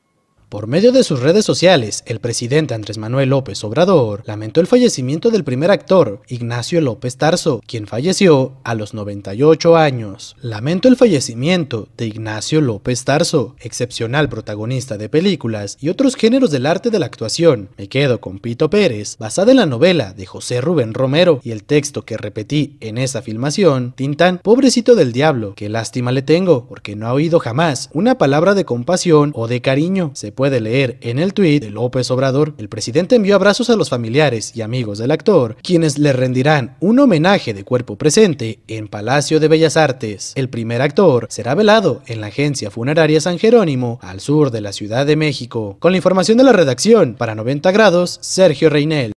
[0.53, 5.31] Por medio de sus redes sociales, el presidente Andrés Manuel López Obrador lamentó el fallecimiento
[5.31, 10.37] del primer actor, Ignacio López Tarso, quien falleció a los 98 años.
[10.43, 16.67] Lamento el fallecimiento de Ignacio López Tarso, excepcional protagonista de películas y otros géneros del
[16.67, 17.71] arte de la actuación.
[17.79, 21.65] Me quedo con Pito Pérez, basada en la novela de José Rubén Romero y el
[21.65, 26.95] texto que repetí en esa filmación, Tintán, pobrecito del diablo, qué lástima le tengo, porque
[26.95, 30.11] no ha oído jamás una palabra de compasión o de cariño.
[30.51, 34.63] Leer en el tuit de López Obrador, el presidente envió abrazos a los familiares y
[34.63, 39.77] amigos del actor, quienes le rendirán un homenaje de cuerpo presente en Palacio de Bellas
[39.77, 40.33] Artes.
[40.35, 44.73] El primer actor será velado en la agencia funeraria San Jerónimo, al sur de la
[44.73, 45.77] Ciudad de México.
[45.79, 49.13] Con la información de la redacción, para 90 grados, Sergio Reinel.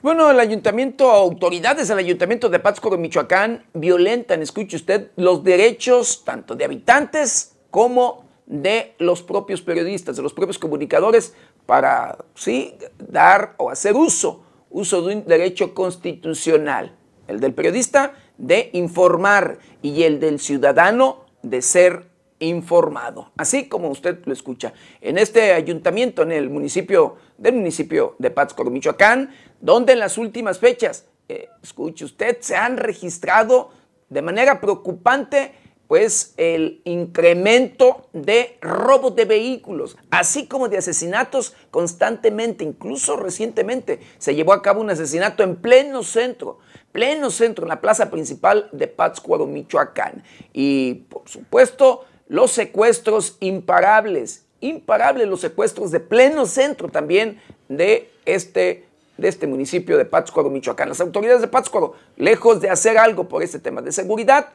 [0.00, 6.54] Bueno, el ayuntamiento, autoridades del ayuntamiento de Pátzcuaro, Michoacán, violentan, escuche usted, los derechos tanto
[6.54, 11.34] de habitantes como de los propios periodistas, de los propios comunicadores,
[11.66, 12.76] para, sí,
[13.08, 16.94] dar o hacer uso, uso de un derecho constitucional,
[17.26, 22.07] el del periodista de informar y el del ciudadano de ser
[22.40, 24.72] informado, así como usted lo escucha.
[25.00, 30.58] En este ayuntamiento, en el municipio del municipio de Pátzcuaro, Michoacán, donde en las últimas
[30.58, 33.70] fechas, eh, escuche usted, se han registrado
[34.08, 35.52] de manera preocupante
[35.88, 44.34] pues el incremento de robos de vehículos, así como de asesinatos constantemente, incluso recientemente se
[44.34, 46.58] llevó a cabo un asesinato en pleno centro,
[46.92, 50.22] pleno centro, en la plaza principal de Pátzcuaro, Michoacán.
[50.52, 58.88] Y por supuesto, los secuestros imparables, imparables los secuestros de pleno centro también de este
[59.18, 60.88] de este municipio de Pátzcuaro, Michoacán.
[60.88, 64.50] Las autoridades de Pátzcuaro, lejos de hacer algo por este tema de seguridad,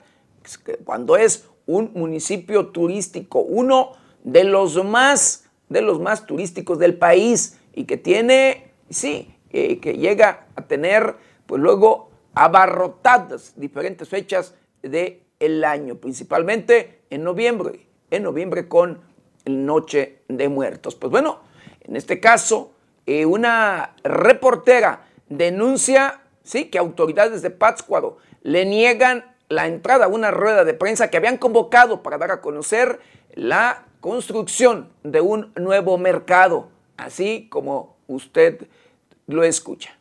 [0.85, 3.91] cuando es un municipio turístico, uno
[4.23, 9.97] de los más, de los más turísticos del país y que tiene, sí, eh, que
[9.97, 18.23] llega a tener, pues luego abarrotadas diferentes fechas del el año, principalmente en noviembre, en
[18.23, 19.01] noviembre con
[19.45, 20.95] Noche de Muertos.
[20.95, 21.41] Pues bueno,
[21.81, 22.73] en este caso,
[23.05, 30.31] eh, una reportera denuncia, sí, que autoridades de Pátzcuaro le niegan la entrada a una
[30.31, 32.99] rueda de prensa que habían convocado para dar a conocer
[33.35, 38.67] la construcción de un nuevo mercado, así como usted
[39.27, 39.95] lo escucha.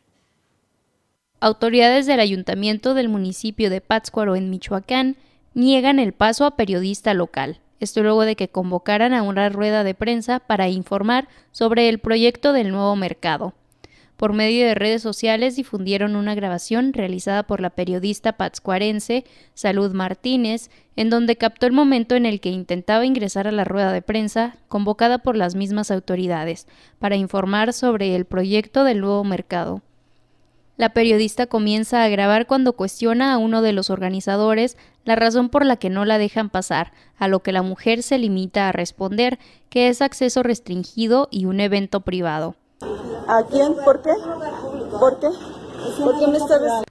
[1.39, 5.15] Autoridades del ayuntamiento del municipio de Pátzcuaro en Michoacán
[5.53, 7.59] niegan el paso a periodista local.
[7.79, 12.53] Esto luego de que convocaran a una rueda de prensa para informar sobre el proyecto
[12.53, 13.53] del nuevo mercado.
[14.15, 20.69] Por medio de redes sociales difundieron una grabación realizada por la periodista patzcuarense Salud Martínez,
[20.95, 24.55] en donde captó el momento en el que intentaba ingresar a la rueda de prensa
[24.69, 26.67] convocada por las mismas autoridades
[26.99, 29.81] para informar sobre el proyecto del nuevo mercado.
[30.75, 34.75] La periodista comienza a grabar cuando cuestiona a uno de los organizadores
[35.05, 38.17] la razón por la que no la dejan pasar, a lo que la mujer se
[38.17, 39.37] limita a responder
[39.69, 42.55] que es acceso restringido y un evento privado.
[43.27, 43.75] ¿A quién?
[43.85, 44.09] ¿Por qué?
[44.99, 45.27] ¿Por qué?
[45.99, 46.39] ¿Por qué me.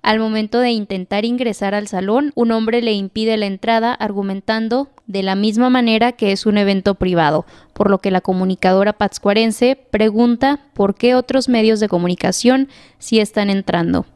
[0.03, 5.23] Al momento de intentar ingresar al salón, un hombre le impide la entrada argumentando de
[5.23, 7.45] la misma manera que es un evento privado,
[7.75, 12.69] por lo que la comunicadora patzcuarense pregunta por qué otros medios de comunicación
[12.99, 14.07] sí están entrando.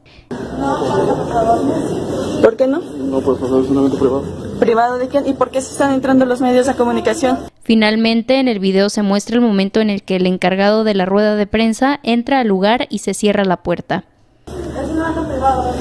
[2.41, 2.79] ¿Por qué no?
[2.79, 4.23] No, pues es un evento privado.
[4.59, 5.27] ¿Privado de quién?
[5.27, 7.37] ¿Y por qué se están entrando los medios de comunicación?
[7.61, 11.05] Finalmente, en el video se muestra el momento en el que el encargado de la
[11.05, 14.05] rueda de prensa entra al lugar y se cierra la puerta.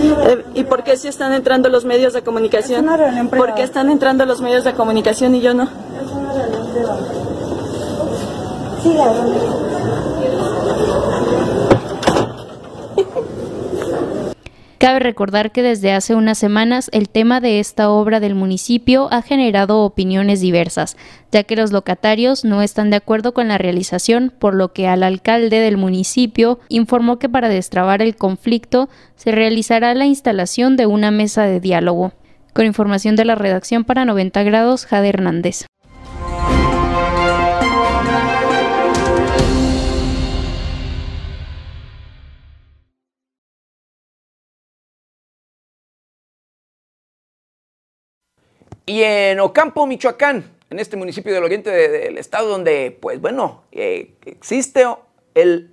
[0.00, 2.86] Eh, ¿Y por qué si están entrando los medios de comunicación?
[3.30, 5.68] ¿Por qué están entrando los medios de comunicación y yo no?
[14.78, 19.22] Cabe recordar que desde hace unas semanas el tema de esta obra del municipio ha
[19.22, 20.98] generado opiniones diversas,
[21.32, 25.02] ya que los locatarios no están de acuerdo con la realización, por lo que al
[25.02, 31.10] alcalde del municipio informó que para destrabar el conflicto se realizará la instalación de una
[31.10, 32.12] mesa de diálogo.
[32.52, 35.66] Con información de la redacción para 90 grados, Jade Hernández.
[48.86, 54.14] Y en Ocampo, Michoacán, en este municipio del oriente del estado, donde, pues bueno, eh,
[54.24, 54.86] existe
[55.34, 55.72] el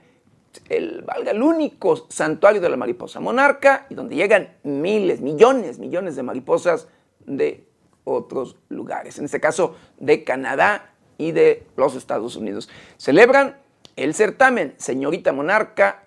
[0.69, 6.15] el, valga, el único santuario de la mariposa monarca y donde llegan miles, millones, millones
[6.15, 6.87] de mariposas
[7.25, 7.65] de
[8.03, 12.69] otros lugares, en este caso de Canadá y de los Estados Unidos.
[12.97, 13.57] Celebran
[13.95, 16.05] el certamen Señorita Monarca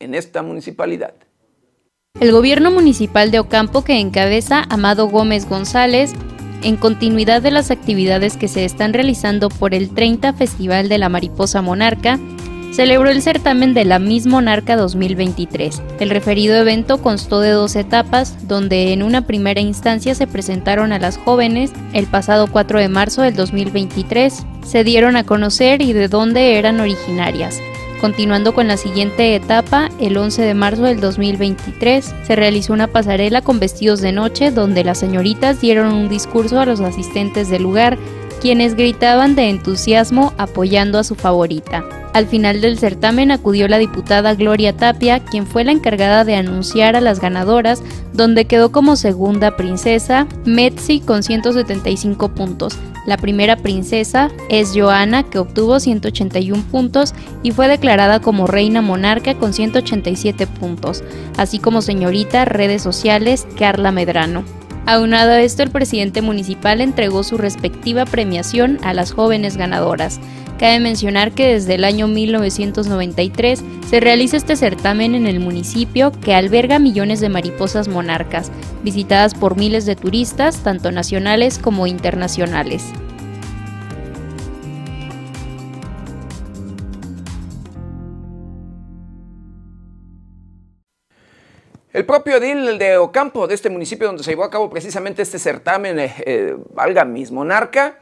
[0.00, 1.14] en esta municipalidad.
[2.20, 6.12] El gobierno municipal de Ocampo que encabeza Amado Gómez González,
[6.62, 11.08] en continuidad de las actividades que se están realizando por el 30 Festival de la
[11.08, 12.18] Mariposa Monarca,
[12.72, 15.82] celebró el certamen de la Miss Monarca 2023.
[16.00, 20.98] El referido evento constó de dos etapas, donde en una primera instancia se presentaron a
[20.98, 26.08] las jóvenes el pasado 4 de marzo del 2023, se dieron a conocer y de
[26.08, 27.58] dónde eran originarias.
[28.00, 33.42] Continuando con la siguiente etapa, el 11 de marzo del 2023 se realizó una pasarela
[33.42, 37.98] con vestidos de noche donde las señoritas dieron un discurso a los asistentes del lugar,
[38.40, 41.97] quienes gritaban de entusiasmo apoyando a su favorita.
[42.14, 46.96] Al final del certamen acudió la diputada Gloria Tapia, quien fue la encargada de anunciar
[46.96, 47.82] a las ganadoras,
[48.12, 52.78] donde quedó como segunda princesa Metzi con 175 puntos,
[53.08, 59.34] la primera princesa es Joana, que obtuvo 181 puntos y fue declarada como reina monarca
[59.34, 61.02] con 187 puntos,
[61.38, 64.44] así como señorita redes sociales Carla Medrano.
[64.90, 70.18] Aunado a esto, el presidente municipal entregó su respectiva premiación a las jóvenes ganadoras.
[70.58, 76.34] Cabe mencionar que desde el año 1993 se realiza este certamen en el municipio que
[76.34, 78.50] alberga millones de mariposas monarcas,
[78.82, 82.82] visitadas por miles de turistas, tanto nacionales como internacionales.
[91.98, 95.40] El propio edil de Ocampo, de este municipio donde se llevó a cabo precisamente este
[95.40, 97.98] certamen, eh, eh, valga mis monarca,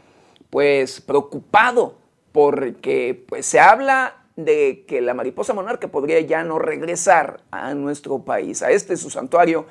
[0.50, 1.96] pues preocupado
[2.30, 8.18] porque pues, se habla de que la mariposa monarca podría ya no regresar a nuestro
[8.18, 9.64] país, a este su santuario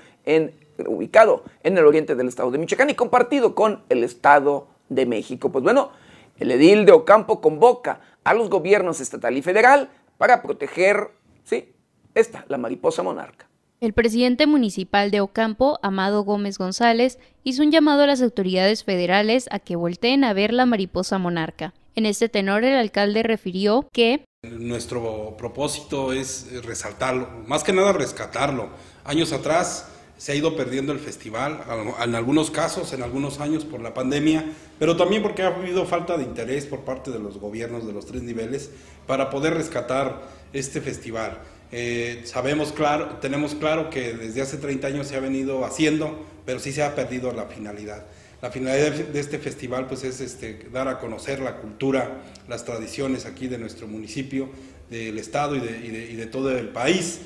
[0.88, 5.52] ubicado en el oriente del estado de Michoacán y compartido con el estado de México.
[5.52, 5.92] Pues bueno,
[6.40, 11.12] el edil de Ocampo convoca a los gobiernos estatal y federal para proteger,
[11.44, 11.76] sí,
[12.16, 13.46] esta, la mariposa monarca.
[13.82, 19.48] El presidente municipal de Ocampo, Amado Gómez González, hizo un llamado a las autoridades federales
[19.52, 21.74] a que volteen a ver la mariposa monarca.
[21.94, 28.70] En este tenor, el alcalde refirió que nuestro propósito es resaltarlo, más que nada rescatarlo.
[29.04, 31.62] Años atrás se ha ido perdiendo el festival,
[32.02, 34.46] en algunos casos, en algunos años por la pandemia,
[34.80, 38.06] pero también porque ha habido falta de interés por parte de los gobiernos de los
[38.06, 38.72] tres niveles
[39.06, 40.22] para poder rescatar
[40.54, 41.42] este festival.
[41.72, 46.60] Eh, sabemos claro, tenemos claro que desde hace 30 años se ha venido haciendo, pero
[46.60, 48.06] sí se ha perdido la finalidad.
[48.42, 53.26] La finalidad de este festival pues es este, dar a conocer la cultura, las tradiciones
[53.26, 54.50] aquí de nuestro municipio,
[54.90, 57.22] del estado y de, todo el país,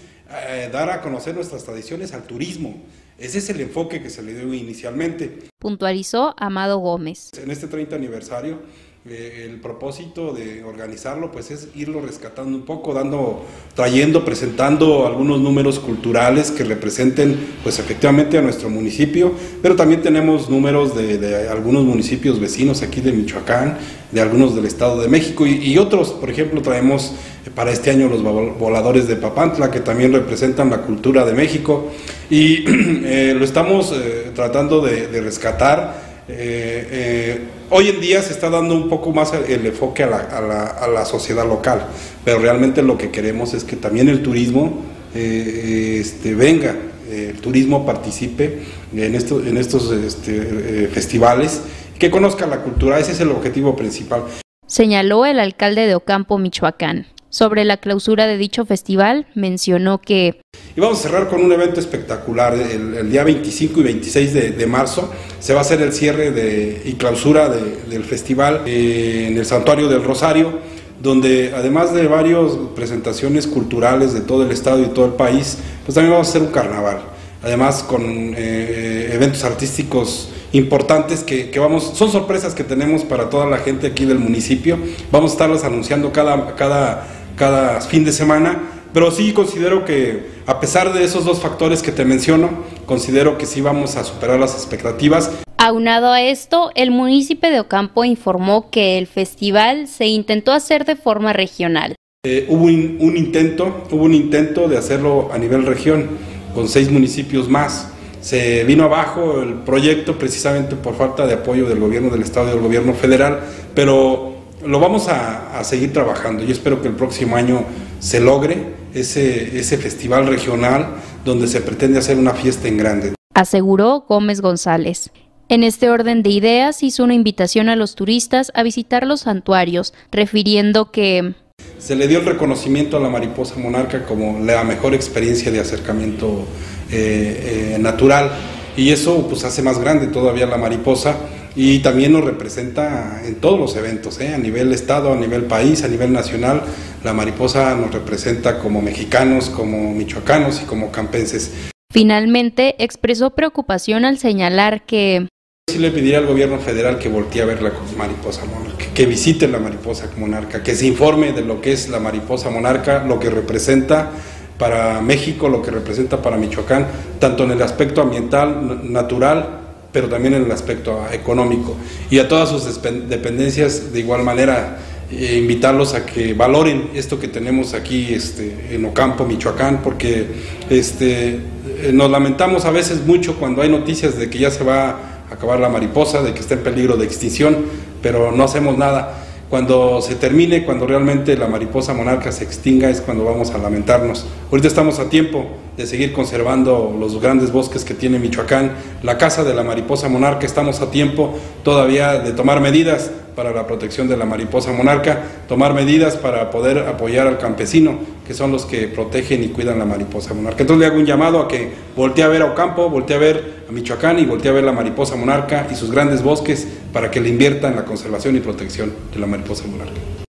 [0.48, 2.82] eh, dar a conocer nuestras tradiciones al turismo.
[3.18, 5.50] Ese es el enfoque que se le dio inicialmente.
[5.60, 7.32] Puntualizó Amado Gómez.
[7.38, 8.60] En este 30 aniversario
[9.08, 15.40] eh, el propósito de organizarlo pues es irlo rescatando un poco, dando, trayendo, presentando algunos
[15.40, 19.32] números culturales que representen pues efectivamente a nuestro municipio,
[19.62, 23.78] pero también tenemos números de, algunos municipios vecinos aquí de Michoacán,
[24.12, 27.14] de algunos del Estado de México y, otros, por ejemplo traemos
[27.46, 31.90] eh, para este año los voladores de Papantla que también representan la cultura de México
[32.30, 32.66] y
[33.06, 33.94] eh, lo estamos
[34.36, 39.66] tratando de, rescatar eh, eh, hoy en día se está dando un poco más el
[39.66, 41.88] enfoque a la, sociedad local,
[42.24, 44.84] pero realmente lo que queremos es que también el turismo
[45.16, 46.76] eh, este, venga,
[47.10, 48.60] el turismo participe
[48.94, 51.62] en, estos este, festivales,
[51.98, 54.26] que conozca la cultura, ese es el objetivo principal.
[54.68, 57.08] Señaló el alcalde de Ocampo, Michoacán.
[57.32, 60.42] Sobre la clausura de dicho festival, mencionó que...
[60.80, 62.54] Y vamos a cerrar con un evento espectacular.
[62.54, 67.50] El, día 25 y 26 de, marzo se va a hacer el cierre y clausura
[67.50, 70.60] del festival eh, en el Santuario del Rosario,
[71.04, 75.96] donde además de varias presentaciones culturales de todo el estado y todo el país, pues
[75.96, 77.02] también vamos a hacer un carnaval.
[77.44, 78.02] Además con
[78.38, 83.86] eh, eventos artísticos importantes que, que, vamos, son sorpresas que tenemos para toda la gente
[83.86, 84.80] aquí del municipio.
[85.12, 87.06] Vamos a estarlas anunciando cada, cada
[87.40, 91.92] cada fin de semana, pero sí considero que a pesar de esos dos factores que
[91.92, 92.50] te menciono,
[92.86, 95.32] considero que sí vamos a superar las expectativas.
[95.58, 100.96] Aunado a esto, el municipio de Ocampo informó que el festival se intentó hacer de
[100.96, 101.96] forma regional.
[102.26, 106.10] Eh, hubo un, un, intento, hubo un intento de hacerlo a nivel región,
[106.54, 107.90] con seis municipios más.
[108.22, 112.52] Se vino abajo el proyecto precisamente por falta de apoyo del gobierno del estado y
[112.52, 113.40] del gobierno federal,
[113.74, 114.30] pero
[114.66, 116.44] lo vamos a, seguir trabajando.
[116.44, 117.64] Yo espero que el próximo año
[118.00, 120.96] se logre ese, ese festival regional
[121.26, 123.14] donde se pretende hacer una fiesta en grande.
[123.34, 125.12] Aseguró Gómez González.
[125.48, 129.94] En este orden de ideas hizo una invitación a los turistas a visitar los santuarios,
[130.12, 131.34] refiriendo que
[131.78, 136.46] se le dio el reconocimiento a la mariposa monarca como la mejor experiencia de acercamiento
[136.92, 138.32] eh, eh, natural
[138.76, 141.16] y eso pues hace más grande todavía la mariposa
[141.62, 144.34] y también nos representa en todos los eventos, ¿eh?
[144.34, 146.62] a nivel estado, a nivel país, a nivel nacional,
[147.04, 151.52] la mariposa nos representa como mexicanos, como michoacanos y como campenses.
[151.92, 155.28] Finalmente, expresó preocupación al señalar que
[155.70, 159.46] Sí le pediría al gobierno federal que voltee a ver la mariposa monarca, que visite
[159.50, 163.30] la mariposa monarca, que se informe de lo que es la mariposa monarca, lo que
[163.30, 164.12] representa
[164.58, 166.88] para México, lo que representa para Michoacán,
[167.20, 169.60] tanto en el aspecto ambiental, natural,
[169.92, 171.76] pero también en el aspecto económico.
[172.10, 174.80] Y a todas sus dependencias, de igual manera,
[175.12, 180.28] eh, invitarlos a que valoren esto que tenemos aquí este, en Ocampo, Michoacán, porque
[180.70, 185.10] este, eh, nos lamentamos a veces mucho cuando hay noticias de que ya se va
[185.32, 187.58] acabar la mariposa, de que está en peligro de extinción,
[188.02, 189.26] pero no hacemos nada.
[189.50, 194.26] Cuando se termine, cuando realmente la mariposa monarca se extinga, es cuando vamos a lamentarnos.
[194.52, 195.48] Ahorita estamos a tiempo
[195.80, 198.74] de seguir conservando los grandes bosques que tiene Michoacán.
[199.02, 203.66] La casa de la mariposa monarca, estamos a tiempo todavía de tomar medidas para la
[203.66, 207.98] protección de la mariposa monarca, tomar medidas para poder apoyar al campesino,
[208.28, 210.64] que son los que protegen y cuidan la mariposa monarca.
[210.64, 213.64] Entonces le hago un llamado a que voltee a ver a Ocampo, voltee a ver
[213.70, 217.22] a Michoacán y voltee a ver la mariposa monarca y sus grandes bosques para que
[217.22, 220.28] le invierta en la conservación y protección de la mariposa monarca.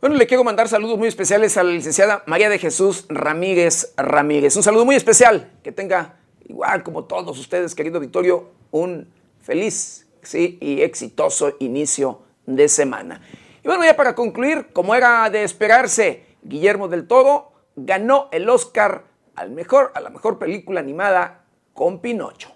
[0.00, 4.54] Bueno, le quiero mandar saludos muy especiales a la licenciada María de Jesús Ramírez Ramírez.
[4.54, 5.50] Un saludo muy especial.
[5.64, 9.08] Que tenga, igual como todos ustedes, querido Victorio, un
[9.40, 13.22] feliz y exitoso inicio de semana.
[13.64, 19.02] Y bueno, ya para concluir, como era de esperarse, Guillermo del Toro ganó el Oscar
[19.34, 21.44] al mejor, a la mejor película animada
[21.74, 22.52] con Pinocho.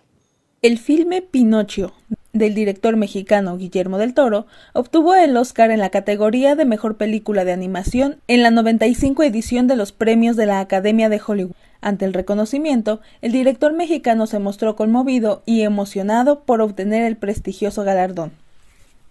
[0.61, 1.93] El filme Pinocho
[2.33, 7.45] del director mexicano Guillermo del Toro, obtuvo el Oscar en la categoría de Mejor Película
[7.45, 11.55] de Animación en la 95 edición de los premios de la Academia de Hollywood.
[11.81, 17.83] Ante el reconocimiento, el director mexicano se mostró conmovido y emocionado por obtener el prestigioso
[17.83, 18.33] galardón.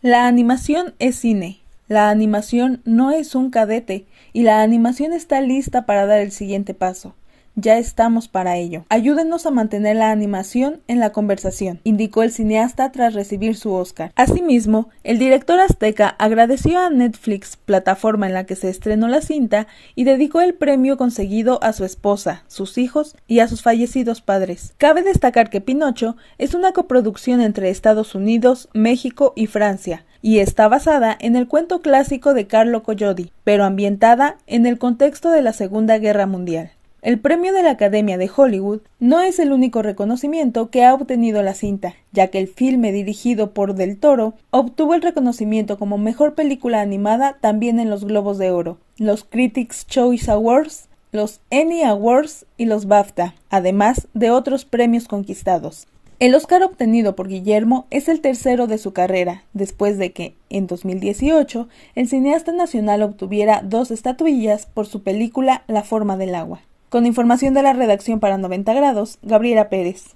[0.01, 1.59] La animación es cine.
[1.87, 6.73] La animación no es un cadete y la animación está lista para dar el siguiente
[6.73, 7.13] paso.
[7.55, 8.85] Ya estamos para ello.
[8.87, 14.13] Ayúdenos a mantener la animación en la conversación, indicó el cineasta tras recibir su Oscar.
[14.15, 19.67] Asimismo, el director azteca agradeció a Netflix, plataforma en la que se estrenó la cinta,
[19.95, 24.73] y dedicó el premio conseguido a su esposa, sus hijos y a sus fallecidos padres.
[24.77, 30.69] Cabe destacar que Pinocho es una coproducción entre Estados Unidos, México y Francia, y está
[30.69, 35.51] basada en el cuento clásico de Carlo Collodi, pero ambientada en el contexto de la
[35.51, 36.71] Segunda Guerra Mundial.
[37.03, 41.41] El premio de la Academia de Hollywood no es el único reconocimiento que ha obtenido
[41.41, 46.35] la cinta, ya que el filme dirigido por Del Toro obtuvo el reconocimiento como mejor
[46.35, 52.45] película animada también en los Globos de Oro, los Critics' Choice Awards, los Emmy Awards
[52.55, 55.87] y los BAFTA, además de otros premios conquistados.
[56.19, 60.67] El Oscar obtenido por Guillermo es el tercero de su carrera, después de que, en
[60.67, 66.61] 2018, el cineasta nacional obtuviera dos estatuillas por su película La forma del agua.
[66.91, 70.13] Con información de la redacción para 90 grados, Gabriela Pérez.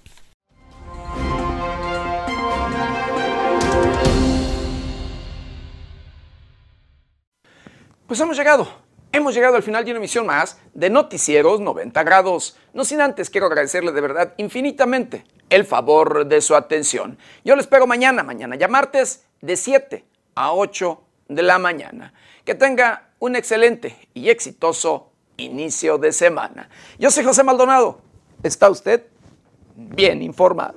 [8.06, 8.68] Pues hemos llegado,
[9.14, 12.57] hemos llegado al final de una emisión más de Noticieros 90 grados.
[12.73, 17.18] No sin antes quiero agradecerle de verdad infinitamente el favor de su atención.
[17.45, 20.03] Yo le espero mañana, mañana ya martes, de 7
[20.35, 22.14] a 8 de la mañana.
[22.43, 26.70] Que tenga un excelente y exitoso inicio de semana.
[26.99, 27.99] Yo soy José Maldonado.
[28.44, 29.03] ¿Está usted
[29.76, 30.76] bien informado?